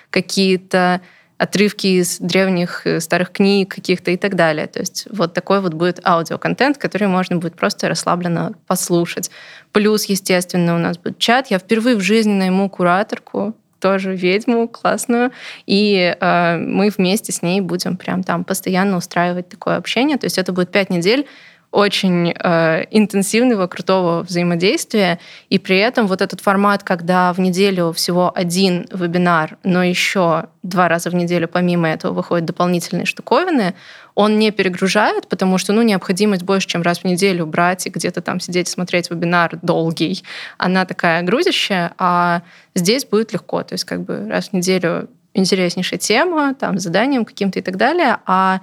какие-то 0.09 1.01
отрывки 1.39 1.87
из 1.87 2.19
древних 2.19 2.85
э, 2.85 2.99
старых 2.99 3.31
книг 3.31 3.73
каких-то 3.73 4.11
и 4.11 4.17
так 4.17 4.35
далее. 4.35 4.67
То 4.67 4.81
есть 4.81 5.07
вот 5.09 5.33
такой 5.33 5.61
вот 5.61 5.73
будет 5.73 6.05
аудиоконтент, 6.05 6.77
который 6.77 7.07
можно 7.07 7.37
будет 7.37 7.55
просто 7.55 7.87
расслабленно 7.87 8.53
послушать. 8.67 9.31
Плюс, 9.71 10.05
естественно, 10.05 10.75
у 10.75 10.79
нас 10.79 10.97
будет 10.97 11.19
чат. 11.19 11.47
Я 11.51 11.59
впервые 11.59 11.95
в 11.95 12.01
жизни 12.01 12.33
найму 12.33 12.69
кураторку, 12.69 13.55
тоже 13.79 14.15
ведьму 14.15 14.67
классную, 14.67 15.31
и 15.65 16.15
э, 16.19 16.57
мы 16.57 16.89
вместе 16.89 17.31
с 17.31 17.41
ней 17.41 17.61
будем 17.61 17.97
прям 17.97 18.23
там 18.23 18.43
постоянно 18.43 18.97
устраивать 18.97 19.49
такое 19.49 19.77
общение. 19.77 20.17
То 20.17 20.25
есть 20.25 20.37
это 20.37 20.51
будет 20.51 20.71
пять 20.71 20.89
недель 20.89 21.25
очень 21.71 22.31
э, 22.31 22.85
интенсивного, 22.89 23.67
крутого 23.67 24.23
взаимодействия. 24.23 25.19
И 25.49 25.59
при 25.59 25.77
этом 25.77 26.07
вот 26.07 26.21
этот 26.21 26.41
формат, 26.41 26.83
когда 26.83 27.31
в 27.31 27.39
неделю 27.39 27.91
всего 27.93 28.31
один 28.33 28.87
вебинар, 28.91 29.57
но 29.63 29.83
еще 29.83 30.45
два 30.63 30.87
раза 30.87 31.09
в 31.11 31.15
неделю 31.15 31.47
помимо 31.47 31.87
этого 31.87 32.13
выходят 32.13 32.45
дополнительные 32.45 33.05
штуковины, 33.05 33.75
он 34.19 34.37
не 34.37 34.51
перегружает, 34.51 35.27
потому 35.29 35.57
что 35.57 35.71
ну, 35.71 35.81
необходимость 35.81 36.43
больше, 36.43 36.67
чем 36.67 36.81
раз 36.81 36.99
в 36.99 37.03
неделю 37.05 37.45
брать 37.45 37.87
и 37.87 37.89
где-то 37.89 38.21
там 38.21 38.41
сидеть 38.41 38.67
и 38.67 38.71
смотреть 38.71 39.09
вебинар 39.09 39.57
долгий, 39.61 40.23
она 40.57 40.83
такая 40.83 41.21
грузящая, 41.21 41.93
а 41.97 42.41
здесь 42.75 43.05
будет 43.05 43.31
легко. 43.31 43.63
То 43.63 43.75
есть 43.75 43.85
как 43.85 44.03
бы 44.03 44.27
раз 44.27 44.49
в 44.49 44.53
неделю 44.53 45.09
интереснейшая 45.33 45.99
тема, 45.99 46.53
там, 46.53 46.79
заданием 46.79 47.23
каким-то 47.23 47.59
и 47.59 47.61
так 47.61 47.77
далее, 47.77 48.17
а 48.25 48.59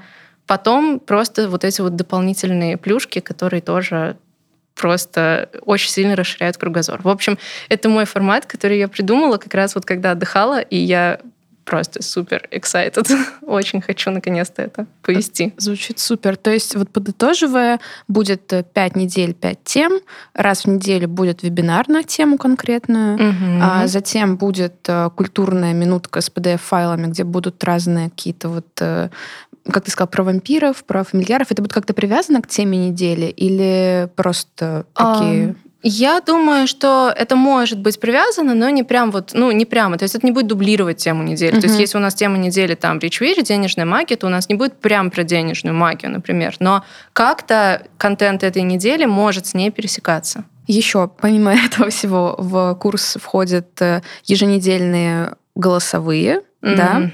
Потом 0.47 1.01
просто 1.01 1.49
вот 1.49 1.65
эти 1.65 1.81
вот 1.81 1.97
дополнительные 1.97 2.77
плюшки, 2.77 3.19
которые 3.19 3.61
тоже 3.61 4.17
просто 4.77 5.51
очень 5.63 5.91
сильно 5.91 6.15
расширяют 6.15 6.57
кругозор. 6.57 7.01
В 7.03 7.09
общем, 7.09 7.39
это 7.69 7.89
мой 7.89 8.05
формат, 8.05 8.47
который 8.47 8.79
я 8.79 8.89
придумала 8.89 9.39
как 9.39 9.55
раз 9.55 9.75
вот 9.75 9.85
когда 9.85 10.13
отдыхала, 10.13 10.61
и 10.61 10.77
я 10.77 11.19
просто 11.67 12.03
супер 12.03 12.49
excited. 12.51 13.07
Очень 13.43 13.83
хочу 13.83 14.11
наконец-то 14.11 14.63
это 14.63 14.87
повести. 15.03 15.53
Звучит 15.59 15.99
супер. 15.99 16.37
То 16.37 16.51
есть 16.51 16.77
вот 16.77 16.89
подытоживая, 16.91 17.81
будет 18.09 18.53
э, 18.53 18.63
пять 18.63 18.97
недель, 18.97 19.35
пять 19.35 19.59
тем. 19.65 19.99
Раз 20.33 20.65
в 20.65 20.69
неделю 20.69 21.09
будет 21.09 21.43
вебинар 21.43 21.89
на 21.89 22.03
тему 22.05 22.39
конкретную. 22.39 23.15
Угу. 23.17 23.61
А 23.61 23.87
затем 23.89 24.37
будет 24.37 24.77
э, 24.89 25.11
культурная 25.15 25.75
минутка 25.75 26.21
с 26.21 26.31
PDF-файлами, 26.31 27.09
где 27.09 27.25
будут 27.25 27.63
разные 27.65 28.11
какие-то 28.11 28.49
вот 28.49 28.67
э, 28.81 29.11
как 29.71 29.85
ты 29.85 29.91
сказал, 29.91 30.07
про 30.07 30.23
вампиров, 30.23 30.85
про 30.85 31.03
фамильяров, 31.03 31.51
это 31.51 31.61
будет 31.61 31.73
как-то 31.73 31.93
привязано 31.93 32.41
к 32.41 32.47
теме 32.47 32.89
недели 32.89 33.27
или 33.27 34.09
просто 34.15 34.87
такие... 34.95 35.49
Um... 35.49 35.57
Я 35.89 36.21
думаю, 36.21 36.67
что 36.67 37.13
это 37.17 37.37
может 37.37 37.79
быть 37.79 38.01
привязано, 38.01 38.55
но 38.55 38.69
не 38.71 38.83
прям 38.83 39.13
вот, 39.13 39.31
ну, 39.35 39.53
не 39.53 39.65
прямо. 39.65 39.97
То 39.97 40.03
есть 40.03 40.17
это 40.17 40.27
не 40.27 40.33
будет 40.33 40.49
дублировать 40.49 40.97
тему 40.97 41.23
недели. 41.23 41.57
Uh-huh. 41.57 41.61
То 41.61 41.69
есть 41.69 41.79
если 41.79 41.97
у 41.97 42.01
нас 42.01 42.15
тема 42.15 42.39
недели 42.39 42.75
там 42.75 42.99
Rich 42.99 43.21
Witch, 43.21 43.43
денежная 43.45 43.85
магия, 43.85 44.17
то 44.17 44.27
у 44.27 44.31
нас 44.31 44.49
не 44.49 44.57
будет 44.57 44.81
прям 44.81 45.13
про 45.13 45.23
денежную 45.23 45.77
магию, 45.77 46.11
например. 46.11 46.57
Но 46.59 46.83
как-то 47.13 47.87
контент 47.99 48.43
этой 48.43 48.63
недели 48.63 49.05
может 49.05 49.47
с 49.47 49.55
ней 49.55 49.71
пересекаться. 49.71 50.45
Еще, 50.67 51.09
помимо 51.21 51.55
этого 51.67 51.91
всего, 51.91 52.35
в 52.37 52.75
курс 52.75 53.17
входят 53.23 53.81
э, 53.81 54.03
еженедельные 54.25 55.37
голосовые, 55.55 56.43
mm-hmm. 56.63 56.77
да, 56.77 57.11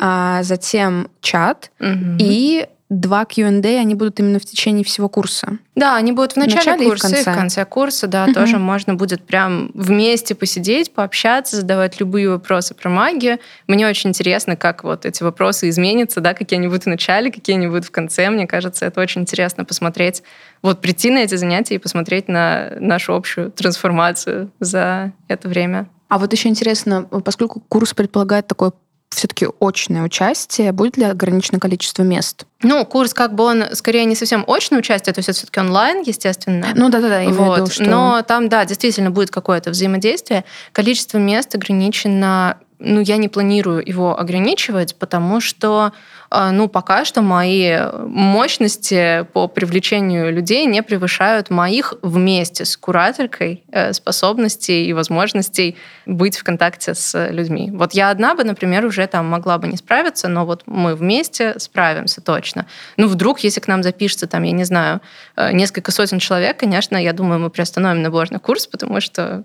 а 0.00 0.42
затем 0.42 1.10
чат 1.20 1.70
mm-hmm. 1.78 2.16
и 2.18 2.66
два 2.88 3.24
Q&A, 3.24 3.80
они 3.80 3.94
будут 3.94 4.20
именно 4.20 4.38
в 4.38 4.44
течение 4.44 4.84
всего 4.84 5.08
курса. 5.08 5.58
Да, 5.74 5.96
они 5.96 6.12
будут 6.12 6.32
в 6.32 6.36
начале, 6.36 6.54
в 6.54 6.66
начале 6.66 6.88
курса 6.88 7.08
и 7.08 7.10
в 7.10 7.14
конце, 7.14 7.30
и 7.30 7.34
в 7.34 7.36
конце 7.36 7.64
курса, 7.64 8.06
да, 8.06 8.24
угу. 8.24 8.34
тоже 8.34 8.58
можно 8.58 8.94
будет 8.94 9.22
прям 9.22 9.70
вместе 9.74 10.34
посидеть, 10.34 10.92
пообщаться, 10.92 11.56
задавать 11.56 11.98
любые 11.98 12.30
вопросы 12.30 12.74
про 12.74 12.88
магию. 12.88 13.38
Мне 13.66 13.88
очень 13.88 14.10
интересно, 14.10 14.56
как 14.56 14.84
вот 14.84 15.04
эти 15.04 15.22
вопросы 15.22 15.68
изменятся, 15.68 16.20
да, 16.20 16.32
какие 16.32 16.58
они 16.58 16.68
будут 16.68 16.84
в 16.84 16.88
начале, 16.88 17.32
какие 17.32 17.56
они 17.56 17.66
будут 17.66 17.86
в 17.86 17.90
конце. 17.90 18.30
Мне 18.30 18.46
кажется, 18.46 18.86
это 18.86 19.00
очень 19.00 19.22
интересно 19.22 19.64
посмотреть, 19.64 20.22
вот 20.62 20.80
прийти 20.80 21.10
на 21.10 21.18
эти 21.18 21.34
занятия 21.34 21.74
и 21.74 21.78
посмотреть 21.78 22.28
на 22.28 22.72
нашу 22.78 23.14
общую 23.14 23.50
трансформацию 23.50 24.50
за 24.60 25.12
это 25.28 25.48
время. 25.48 25.88
А 26.08 26.18
вот 26.18 26.32
еще 26.32 26.48
интересно, 26.48 27.02
поскольку 27.02 27.60
курс 27.68 27.92
предполагает 27.92 28.46
такое 28.46 28.72
все-таки 29.10 29.48
очное 29.60 30.02
участие, 30.02 30.72
будет 30.72 30.96
ли 30.96 31.04
ограничено 31.04 31.58
количество 31.58 32.02
мест? 32.02 32.44
Ну, 32.62 32.84
курс 32.84 33.14
как 33.14 33.34
бы 33.34 33.44
он 33.44 33.64
скорее 33.72 34.04
не 34.04 34.14
совсем 34.14 34.44
очное 34.46 34.80
участие, 34.80 35.12
то 35.14 35.18
есть 35.18 35.28
это 35.28 35.38
все-таки 35.38 35.60
онлайн, 35.60 36.02
естественно. 36.02 36.68
Ну 36.74 36.88
да-да-да, 36.88 37.22
вот. 37.30 37.58
Виду, 37.58 37.70
что... 37.70 37.84
Но 37.84 38.22
там, 38.22 38.48
да, 38.48 38.64
действительно 38.64 39.10
будет 39.10 39.30
какое-то 39.30 39.70
взаимодействие. 39.70 40.44
Количество 40.72 41.18
мест 41.18 41.54
ограничено 41.54 42.58
ну, 42.78 43.00
я 43.00 43.16
не 43.16 43.28
планирую 43.28 43.82
его 43.86 44.18
ограничивать, 44.18 44.96
потому 44.96 45.40
что 45.40 45.92
ну, 46.30 46.68
пока 46.68 47.04
что 47.04 47.22
мои 47.22 47.76
мощности 48.06 49.26
по 49.32 49.48
привлечению 49.48 50.32
людей 50.32 50.66
не 50.66 50.82
превышают 50.82 51.50
моих 51.50 51.94
вместе 52.02 52.64
с 52.64 52.76
кураторкой 52.76 53.64
э, 53.70 53.92
способностей 53.92 54.86
и 54.86 54.92
возможностей 54.92 55.76
быть 56.04 56.36
в 56.36 56.44
контакте 56.44 56.94
с 56.94 57.28
людьми. 57.30 57.70
Вот 57.72 57.92
я 57.92 58.10
одна 58.10 58.34
бы, 58.34 58.44
например, 58.44 58.84
уже 58.84 59.06
там 59.06 59.26
могла 59.26 59.58
бы 59.58 59.68
не 59.68 59.76
справиться, 59.76 60.28
но 60.28 60.44
вот 60.46 60.62
мы 60.66 60.94
вместе 60.94 61.58
справимся 61.58 62.20
точно. 62.20 62.66
Ну, 62.96 63.08
вдруг, 63.08 63.40
если 63.40 63.60
к 63.60 63.68
нам 63.68 63.82
запишется, 63.82 64.26
там, 64.26 64.42
я 64.42 64.52
не 64.52 64.64
знаю, 64.64 65.00
э, 65.36 65.52
несколько 65.52 65.92
сотен 65.92 66.18
человек, 66.18 66.58
конечно, 66.58 66.96
я 66.96 67.12
думаю, 67.12 67.40
мы 67.40 67.50
приостановим 67.50 68.02
наборный 68.02 68.40
курс, 68.40 68.66
потому 68.66 69.00
что 69.00 69.44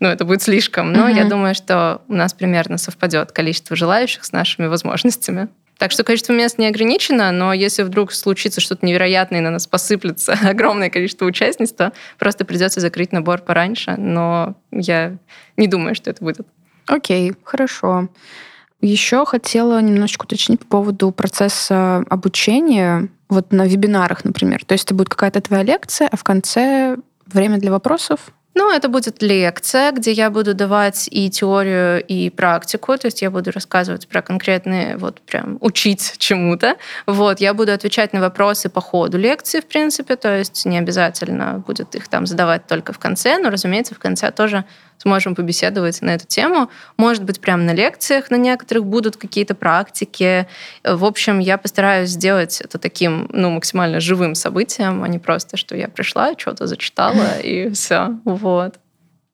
ну, 0.00 0.08
это 0.08 0.24
будет 0.24 0.42
слишком. 0.42 0.92
Но 0.92 1.06
угу. 1.06 1.14
я 1.14 1.24
думаю, 1.24 1.54
что 1.54 2.02
у 2.08 2.14
нас 2.14 2.34
примерно 2.34 2.78
совпадет 2.78 3.32
количество 3.32 3.76
желающих 3.76 4.24
с 4.24 4.32
нашими 4.32 4.66
возможностями. 4.66 5.48
Так 5.78 5.92
что 5.92 6.04
количество 6.04 6.32
мест 6.32 6.58
не 6.58 6.66
ограничено, 6.66 7.30
но 7.32 7.52
если 7.52 7.82
вдруг 7.82 8.12
случится 8.12 8.60
что-то 8.60 8.86
невероятное 8.86 9.40
и 9.40 9.42
на 9.42 9.50
нас 9.50 9.66
посыплется 9.66 10.32
огромное 10.42 10.90
количество 10.90 11.26
участниц, 11.26 11.72
то 11.72 11.92
просто 12.18 12.44
придется 12.44 12.80
закрыть 12.80 13.12
набор 13.12 13.42
пораньше. 13.42 13.94
Но 13.96 14.56
я 14.70 15.18
не 15.56 15.66
думаю, 15.66 15.94
что 15.94 16.10
это 16.10 16.24
будет. 16.24 16.46
Окей, 16.86 17.34
хорошо. 17.44 18.08
Еще 18.80 19.24
хотела 19.26 19.80
немножечко 19.80 20.24
уточнить 20.24 20.60
по 20.60 20.66
поводу 20.66 21.10
процесса 21.10 22.04
обучения. 22.08 23.08
Вот 23.28 23.52
на 23.52 23.66
вебинарах, 23.66 24.24
например. 24.24 24.64
То 24.64 24.72
есть 24.72 24.84
это 24.84 24.94
будет 24.94 25.08
какая-то 25.08 25.40
твоя 25.40 25.62
лекция, 25.62 26.08
а 26.08 26.16
в 26.16 26.22
конце 26.24 26.96
время 27.26 27.58
для 27.58 27.70
вопросов? 27.70 28.20
Ну, 28.58 28.72
это 28.74 28.88
будет 28.88 29.22
лекция, 29.22 29.92
где 29.92 30.12
я 30.12 30.30
буду 30.30 30.54
давать 30.54 31.08
и 31.10 31.28
теорию, 31.28 32.02
и 32.02 32.30
практику, 32.30 32.96
то 32.96 33.06
есть 33.08 33.20
я 33.20 33.30
буду 33.30 33.50
рассказывать 33.50 34.08
про 34.08 34.22
конкретные, 34.22 34.96
вот 34.96 35.20
прям 35.20 35.58
учить 35.60 36.14
чему-то. 36.16 36.76
Вот, 37.06 37.40
я 37.40 37.52
буду 37.52 37.72
отвечать 37.72 38.14
на 38.14 38.20
вопросы 38.22 38.70
по 38.70 38.80
ходу 38.80 39.18
лекции, 39.18 39.60
в 39.60 39.66
принципе, 39.66 40.16
то 40.16 40.38
есть 40.38 40.64
не 40.64 40.78
обязательно 40.78 41.62
будет 41.66 41.94
их 41.94 42.08
там 42.08 42.24
задавать 42.24 42.66
только 42.66 42.94
в 42.94 42.98
конце, 42.98 43.36
но, 43.36 43.50
разумеется, 43.50 43.94
в 43.94 43.98
конце 43.98 44.30
тоже 44.30 44.64
сможем 44.98 45.34
побеседовать 45.34 46.02
на 46.02 46.10
эту 46.10 46.26
тему. 46.26 46.70
Может 46.96 47.24
быть, 47.24 47.40
прямо 47.40 47.62
на 47.62 47.72
лекциях 47.72 48.30
на 48.30 48.36
некоторых 48.36 48.86
будут 48.86 49.16
какие-то 49.16 49.54
практики. 49.54 50.46
В 50.84 51.04
общем, 51.04 51.38
я 51.38 51.58
постараюсь 51.58 52.10
сделать 52.10 52.60
это 52.60 52.78
таким, 52.78 53.28
ну, 53.32 53.50
максимально 53.50 54.00
живым 54.00 54.34
событием, 54.34 55.02
а 55.02 55.08
не 55.08 55.18
просто, 55.18 55.56
что 55.56 55.76
я 55.76 55.88
пришла, 55.88 56.34
что-то 56.36 56.66
зачитала 56.66 57.38
и 57.40 57.70
все. 57.70 58.18
Вот. 58.24 58.74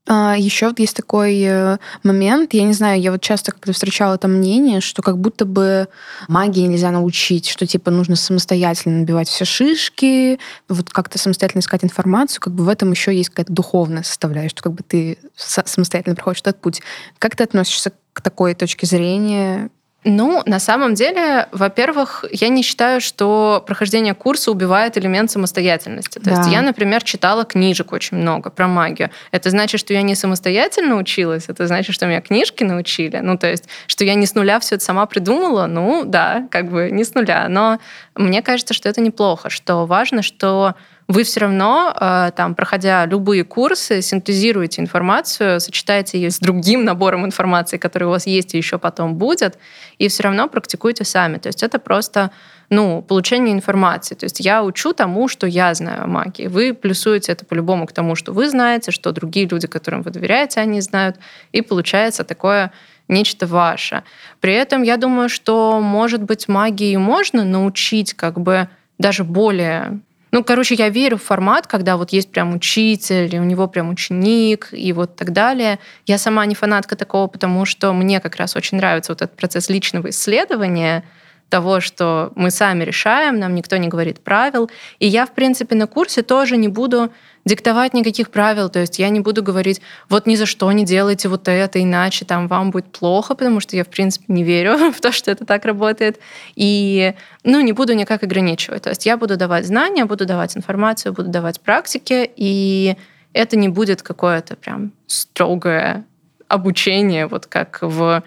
А, 0.09 0.35
еще 0.37 0.67
вот 0.67 0.81
есть 0.81 0.97
такой 0.97 1.41
э, 1.43 1.79
момент, 2.03 2.55
я 2.55 2.65
не 2.65 2.73
знаю, 2.73 3.01
я 3.01 3.13
вот 3.13 3.21
часто 3.21 3.53
когда 3.53 3.73
встречала 3.73 4.17
это 4.17 4.27
мнение, 4.27 4.81
что 4.81 5.01
как 5.01 5.17
будто 5.19 5.45
бы 5.45 5.87
магии 6.27 6.63
нельзя 6.63 6.91
научить, 6.91 7.49
что 7.49 7.69
типа 7.69 7.93
нужно 7.93 8.17
самостоятельно 8.17 8.99
набивать 8.99 9.29
все 9.29 9.45
шишки, 9.45 10.41
вот 10.69 10.91
как-то 10.91 11.19
самостоятельно 11.19 11.61
искать 11.61 11.85
информацию, 11.85 12.41
как 12.41 12.53
бы 12.53 12.65
в 12.65 12.69
этом 12.69 12.91
еще 12.91 13.15
есть 13.15 13.31
какая-то 13.31 13.53
духовная 13.53 14.03
составляющая, 14.03 14.51
что 14.51 14.63
как 14.65 14.73
бы 14.73 14.83
ты 14.83 15.19
самостоятельно 15.37 16.17
проходишь 16.17 16.41
этот 16.41 16.61
путь. 16.61 16.83
Как 17.21 17.37
ты 17.37 17.45
относишься 17.45 17.93
к 18.13 18.21
такой 18.23 18.55
точке 18.55 18.89
зрения? 18.89 19.71
Ну, 20.05 20.43
на 20.47 20.59
самом 20.59 20.95
деле, 20.95 21.47
во-первых, 21.53 22.25
я 22.33 22.49
не 22.49 22.63
считаю, 22.63 23.01
что 23.01 23.63
прохождение 23.65 24.15
курса 24.15 24.51
убивает 24.51 24.99
элемент 24.99 25.31
самостоятельности. 25.31 26.19
То 26.19 26.25
да. 26.25 26.31
есть 26.39 26.51
я, 26.51 26.61
например, 26.61 27.05
читала 27.05 27.45
книжек 27.45 27.93
очень 27.93 28.17
много 28.17 28.51
про 28.51 28.67
магию. 28.67 29.11
Это 29.31 29.51
значит, 29.51 29.79
что 29.79 29.93
я 29.93 30.03
не 30.03 30.17
самостоятельно 30.17 30.97
училась, 30.97 31.45
это 31.47 31.69
значит, 31.69 31.95
что 31.95 32.07
меня 32.07 32.21
книжки 32.21 32.65
научили. 32.65 33.19
Ну, 33.19 33.39
то 33.39 33.49
есть, 33.49 33.69
что 33.87 34.05
я 34.05 34.15
не 34.15 34.27
с 34.27 34.35
нуля 34.35 34.59
все 34.59 34.75
это 34.75 34.85
сама 34.85 35.07
придумала, 35.07 35.67
ну, 35.67 36.03
да, 36.05 36.49
как 36.51 36.69
бы 36.69 36.91
не 36.91 37.05
с 37.05 37.15
нуля. 37.15 37.47
Но 37.49 37.79
мне 38.17 38.43
кажется, 38.43 38.75
что 38.75 38.89
это 38.89 39.01
неплохо, 39.01 39.51
что 39.51 39.87
важно, 39.87 40.23
что 40.23 40.75
вы 41.13 41.25
все 41.25 41.41
равно, 41.41 41.95
э, 41.95 42.31
там, 42.35 42.55
проходя 42.55 43.05
любые 43.05 43.45
курсы, 43.45 44.01
синтезируете 44.01 44.81
информацию, 44.81 45.61
сочетаете 45.61 46.19
ее 46.19 46.31
с 46.31 46.39
другим 46.39 46.85
набором 46.85 47.27
информации, 47.27 47.77
который 47.77 48.05
у 48.05 48.11
вас 48.11 48.27
есть 48.27 48.55
и 48.55 48.57
еще 48.57 48.79
потом 48.79 49.17
будет, 49.17 49.59
и 49.99 50.09
все 50.09 50.23
равно 50.23 50.49
практикуете 50.49 51.05
сами. 51.05 51.37
То 51.37 51.49
есть 51.49 51.63
это 51.63 51.79
просто 51.79 52.31
ну, 52.71 53.03
получение 53.03 53.55
информации. 53.55 54.15
То 54.15 54.25
есть 54.25 54.41
я 54.41 54.63
учу 54.63 54.95
тому, 54.95 55.29
что 55.29 55.47
я 55.47 55.75
знаю 55.75 56.05
о 56.05 56.07
магии. 56.07 56.47
Вы 56.47 56.73
плюсуете 56.73 57.33
это 57.33 57.45
по-любому 57.45 57.87
к 57.87 57.93
тому, 57.93 58.15
что 58.15 58.33
вы 58.33 58.49
знаете, 58.49 58.91
что 58.91 59.13
другие 59.13 59.47
люди, 59.47 59.67
которым 59.67 60.01
вы 60.01 60.11
доверяете, 60.11 60.61
они 60.61 60.81
знают. 60.81 61.17
И 61.53 61.61
получается 61.61 62.25
такое 62.25 62.73
нечто 63.09 63.47
ваше. 63.47 64.03
При 64.41 64.55
этом 64.55 64.83
я 64.83 64.97
думаю, 64.97 65.29
что, 65.29 65.79
может 65.81 66.23
быть, 66.23 66.49
магии 66.49 66.97
можно 66.97 67.45
научить 67.45 68.15
как 68.15 68.41
бы 68.41 68.69
даже 68.99 69.25
более 69.25 70.01
ну, 70.33 70.43
короче, 70.43 70.75
я 70.75 70.89
верю 70.89 71.19
в 71.19 71.23
формат, 71.23 71.67
когда 71.67 71.99
вот 71.99 72.11
есть 72.11 72.33
прям 72.33 72.55
учитель, 72.55 73.33
и 73.35 73.39
у 73.39 73.45
него 73.45 73.69
прям 73.69 73.91
ученик, 73.91 74.71
и 74.73 74.93
вот 74.95 75.15
так 75.15 75.33
далее. 75.33 75.79
Я 76.07 76.17
сама 76.17 76.47
не 76.47 76.55
фанатка 76.55 76.97
такого, 76.97 77.27
потому 77.27 77.67
что 77.67 77.93
мне 77.93 78.19
как 78.19 78.37
раз 78.37 78.57
очень 78.57 78.79
нравится 78.79 79.13
вот 79.13 79.21
этот 79.21 79.37
процесс 79.37 79.69
личного 79.69 80.09
исследования, 80.09 81.05
того, 81.53 81.81
что 81.81 82.33
мы 82.35 82.51
сами 82.51 82.83
решаем, 82.83 83.39
нам 83.39 83.55
никто 83.55 83.77
не 83.77 83.89
говорит 83.89 84.21
правил. 84.21 84.71
И 85.01 85.07
я, 85.07 85.27
в 85.27 85.33
принципе, 85.33 85.75
на 85.75 85.87
курсе 85.87 86.23
тоже 86.23 86.57
не 86.57 86.69
буду 86.69 87.13
диктовать 87.45 87.93
никаких 87.93 88.31
правил. 88.31 88.71
То 88.71 88.79
есть 88.79 88.99
я 88.99 89.11
не 89.11 89.21
буду 89.21 89.43
говорить, 89.43 89.83
вот 90.09 90.27
ни 90.27 90.35
за 90.35 90.47
что 90.47 90.73
не 90.73 90.87
делайте 90.87 91.29
вот 91.29 91.47
это, 91.49 91.83
иначе 91.83 92.25
там 92.25 92.49
вам 92.49 92.71
будет 92.71 92.87
плохо, 92.87 93.35
потому 93.35 93.61
что 93.61 93.77
я, 93.77 93.85
в 93.85 93.89
принципе, 93.89 94.25
не 94.29 94.45
верю 94.45 94.93
в 94.93 95.01
то, 95.03 95.13
что 95.13 95.31
это 95.31 95.45
так 95.45 95.67
работает. 95.67 96.21
И, 96.57 97.13
ну, 97.45 97.61
не 97.61 97.73
буду 97.73 97.93
никак 97.93 98.23
ограничивать. 98.23 98.85
То 98.85 98.89
есть 98.89 99.05
я 99.05 99.19
буду 99.19 99.37
давать 99.37 99.67
знания, 99.67 100.07
буду 100.07 100.25
давать 100.25 100.57
информацию, 100.57 101.13
буду 101.13 101.29
давать 101.29 101.61
практики, 101.61 102.31
и 102.35 102.97
это 103.35 103.59
не 103.59 103.69
будет 103.69 104.01
какое-то 104.01 104.57
прям 104.57 104.93
строгое 105.07 106.07
обучение, 106.49 107.27
вот 107.27 107.45
как 107.45 107.81
в 107.83 108.23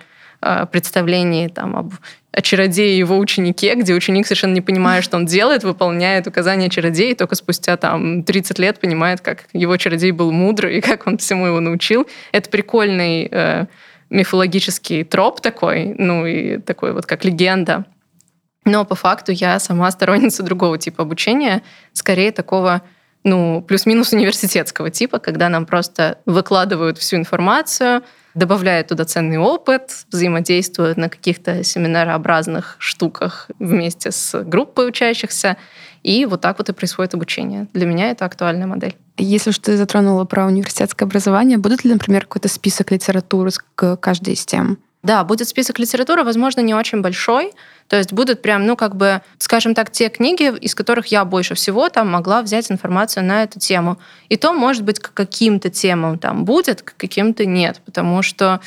представлении 0.71 1.47
там, 1.47 1.75
об 1.75 1.93
о 2.35 2.41
чародее 2.41 2.95
и 2.95 2.97
его 2.97 3.17
ученике, 3.17 3.75
где 3.75 3.93
ученик 3.93 4.27
совершенно 4.27 4.53
не 4.53 4.59
понимая, 4.59 5.01
что 5.01 5.15
он 5.15 5.25
делает, 5.25 5.63
выполняет 5.63 6.27
указания 6.27 6.69
чародея, 6.69 7.11
и 7.11 7.15
только 7.15 7.35
спустя 7.35 7.77
там 7.77 8.23
30 8.23 8.59
лет 8.59 8.79
понимает, 8.81 9.21
как 9.21 9.45
его 9.53 9.77
чародей 9.77 10.11
был 10.11 10.33
мудрый 10.33 10.77
и 10.77 10.81
как 10.89 11.07
он 11.07 11.17
всему 11.17 11.47
его 11.47 11.61
научил. 11.61 12.07
Это 12.33 12.49
прикольный 12.49 13.29
э, 13.31 13.65
мифологический 14.09 15.05
троп 15.05 15.39
такой, 15.39 15.95
ну 15.97 16.25
и 16.25 16.57
такой 16.57 16.91
вот 16.91 17.05
как 17.05 17.23
легенда. 17.23 17.85
Но 18.65 18.83
по 18.83 18.95
факту 18.95 19.31
я 19.31 19.57
сама 19.59 19.89
сторонница 19.91 20.43
другого 20.43 20.77
типа 20.77 21.03
обучения, 21.03 21.61
скорее 21.93 22.33
такого 22.33 22.81
ну, 23.23 23.61
плюс-минус 23.61 24.11
университетского 24.11 24.91
типа, 24.91 25.19
когда 25.19 25.47
нам 25.49 25.65
просто 25.65 26.19
выкладывают 26.25 26.97
всю 26.97 27.15
информацию, 27.15 28.03
добавляют 28.35 28.89
туда 28.89 29.05
ценный 29.05 29.37
опыт, 29.37 30.05
взаимодействуют 30.11 30.97
на 30.97 31.09
каких-то 31.09 31.63
семинарообразных 31.63 32.75
штуках 32.79 33.49
вместе 33.57 34.11
с 34.11 34.43
группой 34.43 34.87
учащихся, 34.87 35.57
и 36.03 36.25
вот 36.25 36.41
так 36.41 36.59
вот 36.59 36.69
и 36.69 36.73
происходит 36.73 37.15
обучение. 37.15 37.67
Для 37.73 37.87
меня 37.87 38.11
это 38.11 38.25
актуальная 38.25 38.67
модель. 38.67 38.95
Если 39.17 39.49
уж 39.49 39.57
ты 39.57 39.77
затронула 39.77 40.25
про 40.25 40.45
университетское 40.45 41.07
образование, 41.07 41.57
будет 41.57 41.83
ли, 41.83 41.91
например, 41.91 42.23
какой-то 42.25 42.49
список 42.49 42.91
литературы 42.91 43.49
к 43.75 43.95
каждой 43.95 44.33
из 44.33 44.45
тем? 44.45 44.77
Да, 45.01 45.23
будет 45.23 45.47
список 45.47 45.79
литературы, 45.79 46.23
возможно, 46.23 46.61
не 46.61 46.73
очень 46.73 47.01
большой. 47.01 47.53
То 47.87 47.97
есть 47.97 48.13
будут 48.13 48.41
прям, 48.41 48.65
ну, 48.65 48.75
как 48.75 48.95
бы, 48.95 49.21
скажем 49.37 49.75
так, 49.75 49.91
те 49.91 50.09
книги, 50.09 50.55
из 50.57 50.73
которых 50.73 51.07
я 51.07 51.23
больше 51.23 51.53
всего 51.53 51.89
там 51.89 52.09
могла 52.09 52.41
взять 52.41 52.71
информацию 52.71 53.23
на 53.23 53.43
эту 53.43 53.59
тему. 53.59 53.97
И 54.27 54.37
то, 54.37 54.53
может 54.53 54.83
быть, 54.83 54.99
к 54.99 55.13
каким-то 55.13 55.69
темам 55.69 56.17
там 56.17 56.45
будет, 56.45 56.81
к 56.81 56.95
каким-то 56.97 57.45
нет. 57.45 57.81
Потому 57.85 58.23
что, 58.23 58.59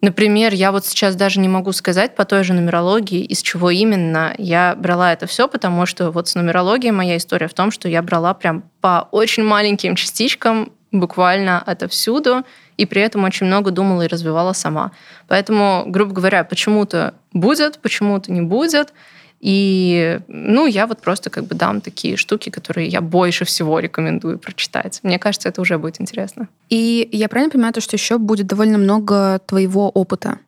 например, 0.00 0.52
я 0.52 0.72
вот 0.72 0.84
сейчас 0.84 1.14
даже 1.14 1.38
не 1.38 1.48
могу 1.48 1.70
сказать 1.72 2.16
по 2.16 2.24
той 2.24 2.42
же 2.42 2.52
нумерологии, 2.52 3.22
из 3.24 3.40
чего 3.40 3.70
именно 3.70 4.34
я 4.36 4.74
брала 4.76 5.12
это 5.12 5.26
все, 5.26 5.46
потому 5.46 5.86
что 5.86 6.10
вот 6.10 6.28
с 6.28 6.34
нумерологией 6.34 6.90
моя 6.90 7.18
история 7.18 7.46
в 7.46 7.54
том, 7.54 7.70
что 7.70 7.88
я 7.88 8.02
брала 8.02 8.34
прям 8.34 8.64
по 8.80 9.08
очень 9.12 9.44
маленьким 9.44 9.94
частичкам 9.94 10.72
буквально 10.92 11.60
отовсюду, 11.60 12.44
и 12.76 12.86
при 12.86 13.02
этом 13.02 13.24
очень 13.24 13.46
много 13.46 13.70
думала 13.70 14.02
и 14.02 14.08
развивала 14.08 14.52
сама. 14.52 14.92
Поэтому, 15.28 15.84
грубо 15.86 16.12
говоря, 16.12 16.44
почему-то 16.44 17.14
будет, 17.32 17.78
почему-то 17.78 18.32
не 18.32 18.40
будет. 18.40 18.92
И, 19.40 20.20
ну, 20.28 20.66
я 20.66 20.86
вот 20.86 21.00
просто 21.00 21.30
как 21.30 21.44
бы 21.44 21.54
дам 21.54 21.80
такие 21.80 22.16
штуки, 22.16 22.50
которые 22.50 22.88
я 22.88 23.00
больше 23.00 23.44
всего 23.44 23.78
рекомендую 23.78 24.38
прочитать. 24.38 25.00
Мне 25.02 25.18
кажется, 25.18 25.48
это 25.48 25.62
уже 25.62 25.78
будет 25.78 26.00
интересно. 26.00 26.48
И 26.68 27.08
я 27.12 27.28
правильно 27.28 27.50
понимаю, 27.50 27.72
то, 27.72 27.80
что 27.80 27.96
еще 27.96 28.18
будет 28.18 28.46
довольно 28.46 28.76
много 28.76 29.40
твоего 29.46 29.88
опыта? 29.88 30.38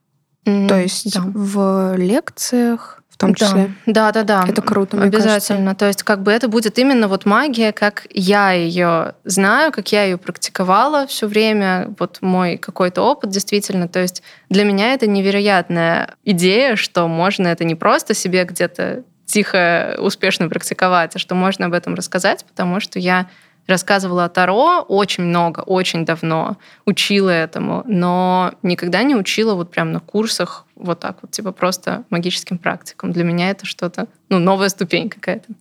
Mm-hmm. 0.45 0.69
То 0.69 0.81
есть 0.81 1.15
да. 1.15 1.23
в 1.25 1.95
лекциях 1.97 3.02
в 3.13 3.19
том 3.19 3.35
числе. 3.35 3.73
Да, 3.87 4.11
да, 4.11 4.23
да. 4.23 4.45
Это 4.49 4.63
круто. 4.63 5.01
Обязательно. 5.01 5.59
Кажется. 5.59 5.79
То 5.79 5.87
есть, 5.87 6.03
как 6.03 6.23
бы 6.23 6.33
это 6.33 6.49
будет 6.49 6.79
именно 6.79 7.09
вот 7.09 7.27
магия, 7.27 7.73
как 7.73 8.07
я 8.11 8.53
ее 8.53 9.15
знаю, 9.25 9.71
как 9.71 9.93
я 9.93 10.05
ее 10.05 10.19
практиковала 10.19 11.07
все 11.07 11.27
время. 11.27 11.95
Вот 11.99 12.19
мой 12.23 12.57
какой-то 12.57 13.03
опыт 13.03 13.31
действительно. 13.31 13.87
То 13.87 14.01
есть 14.01 14.23
для 14.49 14.65
меня 14.65 14.95
это 14.95 15.07
невероятная 15.07 16.15
идея, 16.25 16.77
что 16.77 17.07
можно 17.07 17.49
это 17.49 17.65
не 17.65 17.75
просто 17.75 18.15
себе 18.15 18.45
где-то 18.45 19.05
тихо, 19.27 19.97
успешно 19.99 20.49
практиковать, 20.49 21.17
а 21.17 21.19
что 21.19 21.35
можно 21.35 21.67
об 21.67 21.73
этом 21.73 21.95
рассказать, 21.95 22.45
потому 22.45 22.81
что 22.81 22.99
я 22.99 23.29
рассказывала 23.67 24.25
о 24.25 24.29
Таро 24.29 24.85
очень 24.89 25.25
много, 25.25 25.61
очень 25.61 26.05
давно, 26.05 26.57
учила 26.85 27.31
этому, 27.31 27.85
но 27.87 28.55
никогда 28.63 29.03
не 29.03 29.15
учила 29.15 29.55
вот 29.55 29.71
прям 29.71 29.93
на 29.93 30.01
курсах 30.01 30.67
вот 30.75 31.01
так 31.01 31.19
вот, 31.23 31.31
типа 31.31 31.53
просто 31.53 32.05
магическим 32.11 32.59
практикам. 32.59 33.13
Для 33.13 33.25
меня 33.25 33.51
это 33.51 33.67
что-то, 33.67 34.09
ну, 34.29 34.39
новая 34.39 34.69
ступень 34.69 35.09
какая-то. 35.09 35.53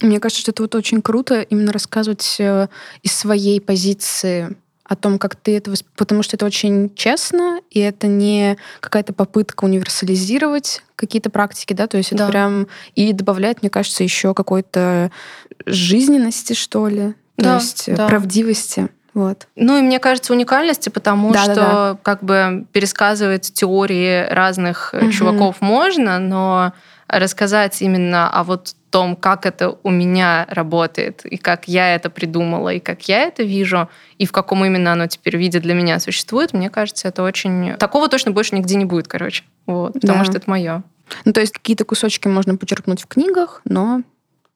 Мне 0.00 0.20
кажется, 0.20 0.42
что 0.42 0.50
это 0.50 0.62
вот 0.62 0.74
очень 0.74 1.00
круто 1.00 1.40
именно 1.40 1.72
рассказывать 1.72 2.36
э, 2.38 2.68
из 3.02 3.12
своей 3.12 3.60
позиции 3.62 4.54
о 4.84 4.94
том, 4.94 5.18
как 5.18 5.36
ты 5.36 5.56
это... 5.56 5.72
Потому 5.96 6.22
что 6.22 6.36
это 6.36 6.44
очень 6.44 6.94
честно, 6.94 7.60
и 7.70 7.80
это 7.80 8.06
не 8.06 8.56
какая-то 8.80 9.14
попытка 9.14 9.64
универсализировать 9.64 10.82
какие-то 10.96 11.30
практики, 11.30 11.72
да, 11.72 11.86
то 11.86 11.96
есть 11.96 12.14
да. 12.14 12.24
это 12.24 12.30
прям... 12.30 12.66
И 12.94 13.12
добавляет, 13.12 13.62
мне 13.62 13.70
кажется, 13.70 14.04
еще 14.04 14.34
какой-то 14.34 15.10
жизненности, 15.64 16.52
что 16.52 16.88
ли, 16.88 17.14
то 17.36 17.44
да, 17.44 17.54
есть 17.56 17.94
да. 17.94 18.06
правдивости. 18.08 18.88
Вот. 19.14 19.48
Ну 19.56 19.78
и 19.78 19.80
мне 19.80 19.98
кажется 19.98 20.34
уникальности, 20.34 20.90
потому 20.90 21.32
да, 21.32 21.44
что 21.44 21.54
да, 21.54 21.62
да. 21.62 21.98
как 22.02 22.22
бы 22.22 22.66
пересказывать 22.72 23.52
теории 23.52 24.26
разных 24.28 24.92
угу. 24.92 25.10
чуваков 25.10 25.60
можно, 25.62 26.18
но 26.18 26.74
рассказать 27.08 27.80
именно 27.80 28.28
о 28.28 28.44
вот 28.44 28.74
том, 28.90 29.16
как 29.16 29.46
это 29.46 29.78
у 29.82 29.90
меня 29.90 30.46
работает, 30.50 31.24
и 31.24 31.36
как 31.36 31.68
я 31.68 31.94
это 31.94 32.10
придумала, 32.10 32.70
и 32.70 32.80
как 32.80 33.08
я 33.08 33.24
это 33.24 33.42
вижу, 33.42 33.88
и 34.18 34.26
в 34.26 34.32
каком 34.32 34.64
именно 34.64 34.92
оно 34.92 35.06
теперь 35.06 35.36
виде 35.36 35.60
для 35.60 35.74
меня 35.74 36.00
существует, 36.00 36.52
мне 36.52 36.70
кажется, 36.70 37.08
это 37.08 37.22
очень... 37.22 37.74
Такого 37.76 38.08
точно 38.08 38.32
больше 38.32 38.54
нигде 38.54 38.76
не 38.76 38.84
будет, 38.84 39.08
короче. 39.08 39.44
Вот, 39.66 39.94
потому 39.94 40.20
да. 40.20 40.24
что 40.24 40.36
это 40.36 40.50
мое. 40.50 40.82
Ну, 41.24 41.32
то 41.32 41.40
есть 41.40 41.52
какие-то 41.52 41.84
кусочки 41.84 42.28
можно 42.28 42.56
почерпнуть 42.56 43.02
в 43.02 43.06
книгах, 43.06 43.60
но 43.64 44.02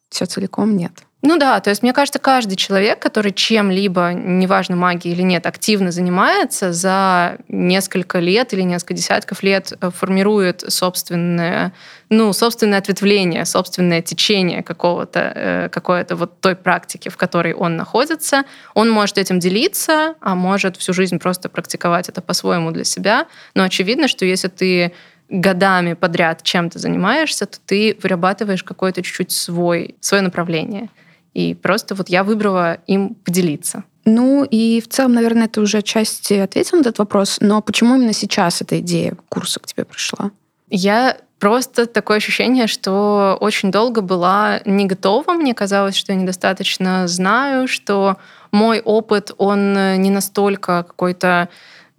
все 0.08 0.26
целиком 0.26 0.76
нет. 0.76 0.92
Ну 1.22 1.36
да, 1.36 1.60
то 1.60 1.68
есть 1.68 1.82
мне 1.82 1.92
кажется, 1.92 2.18
каждый 2.18 2.56
человек, 2.56 2.98
который 2.98 3.32
чем-либо, 3.32 4.14
неважно 4.14 4.74
магией 4.74 5.14
или 5.14 5.20
нет, 5.20 5.44
активно 5.44 5.90
занимается, 5.90 6.72
за 6.72 7.36
несколько 7.46 8.20
лет 8.20 8.54
или 8.54 8.62
несколько 8.62 8.94
десятков 8.94 9.42
лет 9.42 9.74
э, 9.78 9.90
формирует 9.90 10.64
собственное, 10.66 11.74
ну, 12.08 12.32
собственное 12.32 12.78
ответвление, 12.78 13.44
собственное 13.44 14.00
течение 14.00 14.62
какого-то, 14.62 15.32
э, 15.34 15.68
какой-то 15.68 16.16
вот 16.16 16.40
той 16.40 16.56
практики, 16.56 17.10
в 17.10 17.18
которой 17.18 17.52
он 17.52 17.76
находится. 17.76 18.44
Он 18.72 18.88
может 18.88 19.18
этим 19.18 19.40
делиться, 19.40 20.14
а 20.22 20.34
может 20.34 20.78
всю 20.78 20.94
жизнь 20.94 21.18
просто 21.18 21.50
практиковать 21.50 22.08
это 22.08 22.22
по-своему 22.22 22.70
для 22.70 22.84
себя. 22.84 23.26
Но 23.54 23.64
очевидно, 23.64 24.08
что 24.08 24.24
если 24.24 24.48
ты 24.48 24.94
годами 25.28 25.92
подряд 25.92 26.42
чем-то 26.42 26.78
занимаешься, 26.78 27.44
то 27.44 27.58
ты 27.66 27.98
вырабатываешь 28.02 28.64
какое-то 28.64 29.02
чуть-чуть 29.02 29.32
свой, 29.32 29.96
свое 30.00 30.22
направление. 30.22 30.88
И 31.34 31.54
просто 31.54 31.94
вот 31.94 32.08
я 32.08 32.24
выбрала 32.24 32.78
им 32.86 33.14
поделиться. 33.14 33.84
Ну 34.04 34.44
и 34.44 34.80
в 34.80 34.88
целом, 34.88 35.12
наверное, 35.12 35.48
ты 35.48 35.60
уже 35.60 35.78
отчасти 35.78 36.34
ответил 36.34 36.78
на 36.78 36.82
этот 36.82 36.98
вопрос, 36.98 37.38
но 37.40 37.60
почему 37.60 37.96
именно 37.96 38.12
сейчас 38.12 38.62
эта 38.62 38.80
идея 38.80 39.16
курса 39.28 39.60
к 39.60 39.66
тебе 39.66 39.84
пришла? 39.84 40.30
Я 40.70 41.16
просто 41.38 41.86
такое 41.86 42.18
ощущение, 42.18 42.66
что 42.66 43.36
очень 43.40 43.70
долго 43.70 44.00
была 44.00 44.60
не 44.64 44.86
готова. 44.86 45.32
Мне 45.32 45.54
казалось, 45.54 45.96
что 45.96 46.12
я 46.12 46.18
недостаточно 46.18 47.08
знаю, 47.08 47.68
что 47.68 48.16
мой 48.52 48.80
опыт, 48.80 49.32
он 49.38 49.72
не 50.00 50.10
настолько 50.10 50.84
какой-то 50.86 51.48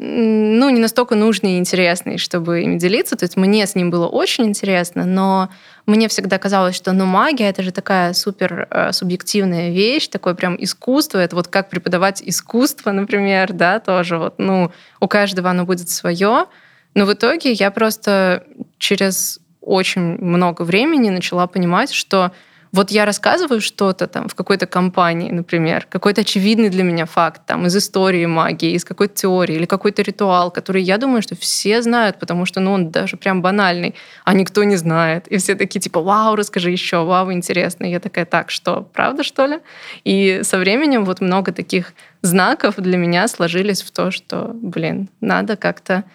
ну, 0.04 0.72
не 0.72 0.80
настолько 0.80 1.14
нужный 1.14 1.54
и 1.54 1.58
интересный, 1.60 2.18
чтобы 2.18 2.64
им 2.64 2.80
делиться. 2.80 3.16
То 3.16 3.24
есть 3.24 3.38
мне 3.38 3.68
с 3.68 3.76
ним 3.76 3.92
было 3.92 4.08
очень 4.08 4.46
интересно, 4.46 5.06
но 5.06 5.50
мне 5.86 6.08
всегда 6.08 6.40
казалось, 6.40 6.76
что 6.76 6.92
ну, 6.92 7.06
магия— 7.06 7.50
это 7.52 7.62
же 7.62 7.72
такая 7.72 8.14
супер 8.14 8.68
э, 8.72 8.94
субъективная 8.94 9.70
вещь, 9.70 10.08
такое 10.08 10.34
прям 10.34 10.56
искусство. 10.60 11.20
Это 11.20 11.36
вот 11.36 11.50
как 11.50 11.70
преподавать 11.70 12.24
искусство, 12.26 12.92
например, 12.92 13.54
да, 13.54 13.80
тоже 13.80 14.18
вот, 14.18 14.40
ну, 14.40 14.72
у 15.00 15.08
каждого 15.08 15.52
оно 15.52 15.66
будет 15.66 15.90
свое. 15.90 16.48
Но 16.96 17.06
в 17.06 17.14
итоге 17.14 17.52
я 17.52 17.70
просто 17.70 18.44
через 18.80 19.40
очень 19.62 20.02
много 20.02 20.64
времени 20.64 21.12
начала 21.12 21.46
понимать, 21.46 21.94
что 21.94 22.32
вот 22.72 22.90
я 22.90 23.06
рассказываю 23.06 23.60
что-то 23.60 24.08
там 24.08 24.30
в 24.30 24.36
какой-то 24.36 24.66
компании, 24.66 25.30
например, 25.30 25.86
какой-то 25.90 26.22
очевидный 26.22 26.70
для 26.70 26.84
меня 26.84 27.06
факт 27.06 27.42
там 27.46 27.66
из 27.66 27.76
истории 27.76 28.26
магии, 28.26 28.72
из 28.72 28.86
какой-то 28.86 29.14
теории 29.14 29.56
или 29.56 29.66
какой-то 29.66 30.02
ритуал, 30.02 30.52
который 30.52 30.82
я 30.82 30.98
думаю, 30.98 31.22
что 31.22 31.36
все 31.36 31.82
знают, 31.82 32.18
потому 32.18 32.46
что 32.46 32.62
ну, 32.62 32.72
он 32.72 32.90
даже 32.90 33.18
прям 33.18 33.42
банальный, 33.42 33.96
а 34.24 34.34
никто 34.34 34.64
не 34.64 34.78
знает. 34.78 35.28
И 35.28 35.38
все 35.38 35.56
такие 35.56 35.82
типа, 35.82 36.02
вау, 36.02 36.36
расскажи 36.36 36.72
еще, 36.72 37.04
вау, 37.04 37.34
интересно. 37.34 37.84
И 37.84 37.90
я 37.90 38.00
такая, 38.00 38.26
так, 38.26 38.50
что, 38.50 38.88
правда, 38.94 39.24
что 39.24 39.46
ли? 39.48 39.60
И 40.06 40.40
со 40.44 40.58
временем 40.58 41.04
вот 41.04 41.20
много 41.20 41.52
таких 41.52 41.94
знаков 42.22 42.76
для 42.78 42.98
меня 42.98 43.28
сложились 43.28 43.82
в 43.82 43.92
то, 43.92 44.12
что, 44.12 44.52
блин, 44.54 45.10
надо 45.20 45.58
как-то, 45.58 46.06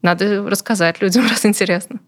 надо 0.00 0.48
рассказать 0.48 1.02
людям, 1.02 1.26
раз 1.28 1.44
интересно. 1.44 2.00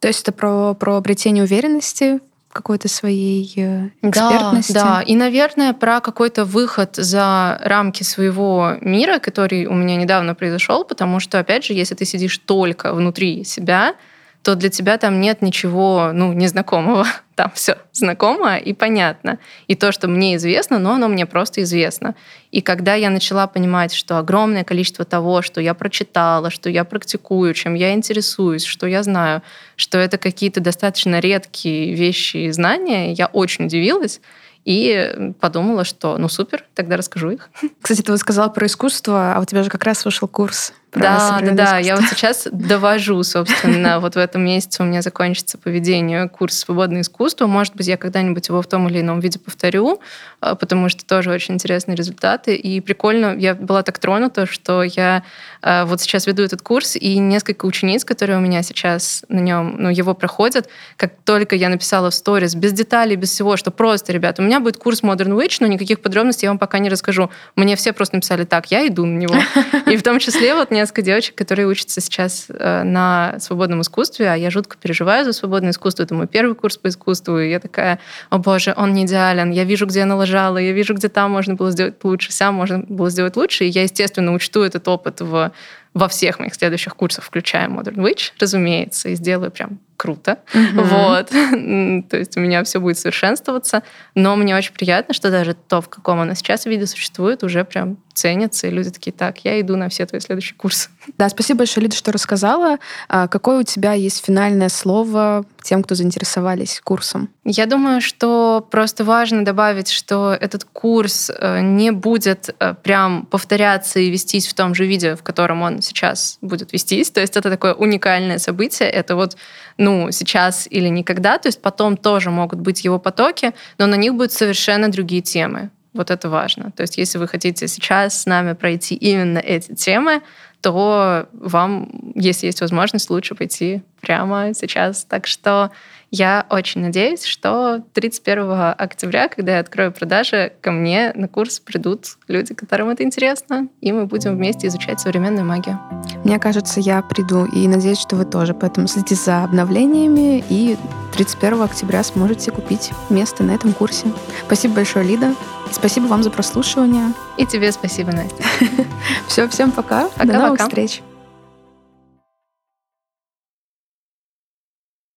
То 0.00 0.08
есть 0.08 0.22
это 0.22 0.32
про, 0.32 0.72
про 0.74 0.96
обретение 0.96 1.44
уверенности 1.44 2.20
какой-то 2.56 2.88
своей 2.88 3.52
э, 3.56 3.90
экспертности. 4.02 4.72
Да, 4.72 4.96
да, 4.96 5.02
и, 5.02 5.14
наверное, 5.14 5.72
про 5.72 6.00
какой-то 6.00 6.44
выход 6.44 6.96
за 6.96 7.60
рамки 7.62 8.02
своего 8.02 8.76
мира, 8.80 9.18
который 9.18 9.66
у 9.66 9.74
меня 9.74 9.96
недавно 9.96 10.34
произошел, 10.34 10.84
потому 10.84 11.20
что, 11.20 11.38
опять 11.38 11.64
же, 11.64 11.74
если 11.74 11.94
ты 11.94 12.04
сидишь 12.04 12.38
только 12.38 12.94
внутри 12.94 13.44
себя, 13.44 13.94
то 14.42 14.54
для 14.54 14.70
тебя 14.70 14.96
там 14.96 15.20
нет 15.20 15.42
ничего, 15.42 16.10
ну, 16.12 16.32
незнакомого. 16.32 17.06
Там 17.36 17.52
все 17.54 17.76
знакомо 17.92 18.56
и 18.56 18.72
понятно. 18.72 19.38
И 19.66 19.74
то, 19.74 19.92
что 19.92 20.08
мне 20.08 20.36
известно, 20.36 20.78
но 20.78 20.94
оно 20.94 21.06
мне 21.08 21.26
просто 21.26 21.62
известно. 21.62 22.14
И 22.50 22.62
когда 22.62 22.94
я 22.94 23.10
начала 23.10 23.46
понимать, 23.46 23.92
что 23.92 24.18
огромное 24.18 24.64
количество 24.64 25.04
того, 25.04 25.42
что 25.42 25.60
я 25.60 25.74
прочитала, 25.74 26.50
что 26.50 26.70
я 26.70 26.84
практикую, 26.84 27.52
чем 27.52 27.74
я 27.74 27.92
интересуюсь, 27.92 28.64
что 28.64 28.86
я 28.86 29.02
знаю, 29.02 29.42
что 29.76 29.98
это 29.98 30.16
какие-то 30.16 30.60
достаточно 30.60 31.20
редкие 31.20 31.94
вещи 31.94 32.38
и 32.38 32.50
знания, 32.52 33.12
я 33.12 33.26
очень 33.26 33.66
удивилась 33.66 34.22
и 34.64 35.34
подумала, 35.38 35.84
что 35.84 36.16
ну 36.16 36.30
супер, 36.30 36.64
тогда 36.74 36.96
расскажу 36.96 37.30
их. 37.30 37.50
Кстати, 37.82 38.00
ты 38.00 38.12
вот 38.12 38.18
сказала 38.18 38.48
про 38.48 38.66
искусство, 38.66 39.34
а 39.34 39.40
у 39.40 39.44
тебя 39.44 39.62
же 39.62 39.68
как 39.68 39.84
раз 39.84 40.06
вышел 40.06 40.26
курс 40.26 40.72
да, 40.96 41.40
да, 41.42 41.52
да. 41.52 41.78
Я 41.78 41.96
вот 41.96 42.04
сейчас 42.06 42.48
довожу, 42.50 43.22
собственно, 43.22 44.00
вот 44.00 44.14
в 44.14 44.18
этом 44.18 44.44
месяце 44.44 44.82
у 44.82 44.86
меня 44.86 45.02
закончится 45.02 45.58
по 45.58 45.68
ведению 45.68 46.28
курс 46.28 46.58
«Свободное 46.58 47.02
искусство». 47.02 47.46
Может 47.46 47.76
быть, 47.76 47.86
я 47.86 47.96
когда-нибудь 47.96 48.48
его 48.48 48.62
в 48.62 48.66
том 48.66 48.88
или 48.88 49.00
ином 49.00 49.20
виде 49.20 49.38
повторю, 49.38 50.00
а, 50.40 50.54
потому 50.54 50.88
что 50.88 51.04
тоже 51.04 51.30
очень 51.30 51.54
интересные 51.54 51.96
результаты. 51.96 52.56
И 52.56 52.80
прикольно, 52.80 53.36
я 53.36 53.54
была 53.54 53.82
так 53.82 53.98
тронута, 53.98 54.46
что 54.46 54.82
я 54.82 55.22
а, 55.62 55.84
вот 55.84 56.00
сейчас 56.00 56.26
веду 56.26 56.42
этот 56.42 56.62
курс, 56.62 56.96
и 56.96 57.18
несколько 57.18 57.66
учениц, 57.66 58.04
которые 58.04 58.38
у 58.38 58.40
меня 58.40 58.62
сейчас 58.62 59.24
на 59.28 59.40
нем, 59.40 59.76
ну, 59.78 59.90
его 59.90 60.14
проходят, 60.14 60.68
как 60.96 61.12
только 61.24 61.56
я 61.56 61.68
написала 61.68 62.10
в 62.10 62.14
сторис, 62.14 62.54
без 62.54 62.72
деталей, 62.72 63.16
без 63.16 63.30
всего, 63.30 63.56
что 63.56 63.70
просто, 63.70 64.12
ребята, 64.12 64.42
у 64.42 64.44
меня 64.44 64.60
будет 64.60 64.76
курс 64.76 65.02
Modern 65.02 65.36
Witch, 65.36 65.58
но 65.60 65.66
никаких 65.66 66.00
подробностей 66.00 66.46
я 66.46 66.50
вам 66.50 66.58
пока 66.58 66.78
не 66.78 66.88
расскажу. 66.88 67.30
Мне 67.54 67.76
все 67.76 67.92
просто 67.92 68.16
написали 68.16 68.44
так, 68.44 68.70
я 68.70 68.86
иду 68.86 69.04
на 69.04 69.18
него. 69.18 69.36
И 69.86 69.96
в 69.96 70.02
том 70.02 70.18
числе 70.18 70.54
вот 70.54 70.70
несколько 70.86 71.02
девочек, 71.02 71.34
которые 71.34 71.66
учатся 71.66 72.00
сейчас 72.00 72.46
э, 72.48 72.82
на 72.84 73.36
свободном 73.40 73.80
искусстве, 73.80 74.30
а 74.30 74.36
я 74.36 74.50
жутко 74.50 74.76
переживаю 74.80 75.24
за 75.24 75.32
свободное 75.32 75.70
искусство. 75.70 76.04
Это 76.04 76.14
мой 76.14 76.28
первый 76.28 76.54
курс 76.54 76.76
по 76.76 76.86
искусству, 76.86 77.40
и 77.40 77.50
я 77.50 77.58
такая, 77.58 77.98
о 78.30 78.38
боже, 78.38 78.72
он 78.76 78.92
не 78.92 79.04
идеален, 79.04 79.50
я 79.50 79.64
вижу, 79.64 79.86
где 79.86 80.00
я 80.00 80.06
налажала, 80.06 80.58
я 80.58 80.72
вижу, 80.72 80.94
где 80.94 81.08
там 81.08 81.32
можно 81.32 81.54
было 81.54 81.72
сделать 81.72 81.96
лучше, 82.04 82.32
сам 82.32 82.54
можно 82.54 82.84
было 82.88 83.10
сделать 83.10 83.36
лучше, 83.36 83.64
и 83.64 83.68
я, 83.68 83.82
естественно, 83.82 84.32
учту 84.32 84.62
этот 84.62 84.86
опыт 84.86 85.20
в 85.20 85.52
во 85.94 86.08
всех 86.08 86.38
моих 86.40 86.54
следующих 86.54 86.94
курсах, 86.94 87.24
включая 87.24 87.68
Modern 87.68 87.94
Witch, 87.94 88.32
разумеется, 88.38 89.08
и 89.08 89.14
сделаю 89.14 89.50
прям 89.50 89.78
круто. 89.96 90.40
Mm-hmm. 90.52 90.82
Вот. 90.82 92.08
То 92.10 92.16
есть 92.18 92.36
у 92.36 92.40
меня 92.40 92.62
все 92.64 92.80
будет 92.80 92.98
совершенствоваться. 92.98 93.82
Но 94.14 94.36
мне 94.36 94.54
очень 94.54 94.74
приятно, 94.74 95.14
что 95.14 95.30
даже 95.30 95.54
то, 95.54 95.80
в 95.80 95.88
каком 95.88 96.20
оно 96.20 96.34
сейчас 96.34 96.66
виде 96.66 96.86
существует, 96.86 97.42
уже 97.42 97.64
прям 97.64 97.96
ценится. 98.16 98.66
И 98.66 98.70
люди 98.70 98.90
такие, 98.90 99.12
так, 99.12 99.38
я 99.44 99.60
иду 99.60 99.76
на 99.76 99.88
все 99.88 100.06
твои 100.06 100.20
следующие 100.20 100.56
курсы. 100.56 100.88
Да, 101.18 101.28
спасибо 101.28 101.58
большое, 101.58 101.84
Лида, 101.84 101.96
что 101.96 102.12
рассказала. 102.12 102.78
А 103.08 103.28
какое 103.28 103.60
у 103.60 103.62
тебя 103.62 103.92
есть 103.92 104.24
финальное 104.24 104.70
слово 104.70 105.44
тем, 105.62 105.82
кто 105.82 105.94
заинтересовались 105.94 106.80
курсом? 106.82 107.28
Я 107.44 107.66
думаю, 107.66 108.00
что 108.00 108.66
просто 108.70 109.04
важно 109.04 109.44
добавить, 109.44 109.90
что 109.90 110.36
этот 110.40 110.64
курс 110.64 111.30
э, 111.30 111.60
не 111.60 111.92
будет 111.92 112.54
э, 112.58 112.74
прям 112.82 113.26
повторяться 113.26 114.00
и 114.00 114.10
вестись 114.10 114.48
в 114.48 114.54
том 114.54 114.74
же 114.74 114.86
видео, 114.86 115.14
в 115.16 115.22
котором 115.22 115.62
он 115.62 115.82
сейчас 115.82 116.38
будет 116.40 116.72
вестись. 116.72 117.10
То 117.10 117.20
есть 117.20 117.36
это 117.36 117.50
такое 117.50 117.74
уникальное 117.74 118.38
событие. 118.38 118.88
Это 118.88 119.14
вот, 119.14 119.36
ну, 119.76 120.10
сейчас 120.10 120.66
или 120.70 120.88
никогда. 120.88 121.38
То 121.38 121.48
есть 121.48 121.60
потом 121.60 121.96
тоже 121.96 122.30
могут 122.30 122.60
быть 122.60 122.84
его 122.84 122.98
потоки, 122.98 123.52
но 123.78 123.86
на 123.86 123.96
них 123.96 124.14
будут 124.14 124.32
совершенно 124.32 124.88
другие 124.88 125.22
темы. 125.22 125.70
Вот 125.96 126.10
это 126.10 126.28
важно. 126.28 126.70
То 126.70 126.82
есть 126.82 126.98
если 126.98 127.18
вы 127.18 127.26
хотите 127.26 127.66
сейчас 127.68 128.22
с 128.22 128.26
нами 128.26 128.52
пройти 128.52 128.94
именно 128.94 129.38
эти 129.38 129.74
темы, 129.74 130.22
то 130.60 131.28
вам, 131.32 132.12
если 132.14 132.46
есть 132.46 132.60
возможность, 132.60 133.10
лучше 133.10 133.34
пойти 133.34 133.82
прямо 134.00 134.52
сейчас. 134.54 135.04
Так 135.04 135.26
что 135.26 135.70
я 136.10 136.46
очень 136.50 136.80
надеюсь, 136.80 137.24
что 137.24 137.82
31 137.92 138.74
октября, 138.76 139.28
когда 139.28 139.54
я 139.54 139.60
открою 139.60 139.92
продажи, 139.92 140.52
ко 140.60 140.70
мне 140.70 141.12
на 141.14 141.28
курс 141.28 141.60
придут 141.60 142.16
люди, 142.26 142.54
которым 142.54 142.88
это 142.90 143.02
интересно, 143.04 143.68
и 143.80 143.92
мы 143.92 144.06
будем 144.06 144.36
вместе 144.36 144.66
изучать 144.68 145.00
современную 145.00 145.44
магию. 145.44 145.78
Мне 146.24 146.38
кажется, 146.38 146.80
я 146.80 147.02
приду, 147.02 147.44
и 147.44 147.68
надеюсь, 147.68 148.00
что 148.00 148.16
вы 148.16 148.24
тоже. 148.24 148.54
Поэтому 148.54 148.88
следите 148.88 149.14
за 149.14 149.44
обновлениями, 149.44 150.44
и 150.48 150.76
31 151.14 151.62
октября 151.62 152.02
сможете 152.02 152.50
купить 152.50 152.90
место 153.10 153.42
на 153.42 153.52
этом 153.52 153.72
курсе. 153.72 154.06
Спасибо 154.46 154.74
большое, 154.74 155.06
Лида. 155.06 155.34
Спасибо 155.70 156.06
вам 156.06 156.22
за 156.22 156.30
прослушивание. 156.30 157.12
И 157.36 157.46
тебе 157.46 157.72
спасибо, 157.72 158.12
Настя. 158.12 158.44
Все, 159.28 159.48
всем 159.48 159.72
пока. 159.72 160.08
До 160.18 160.32
новых 160.38 160.60
встреч. 160.60 161.02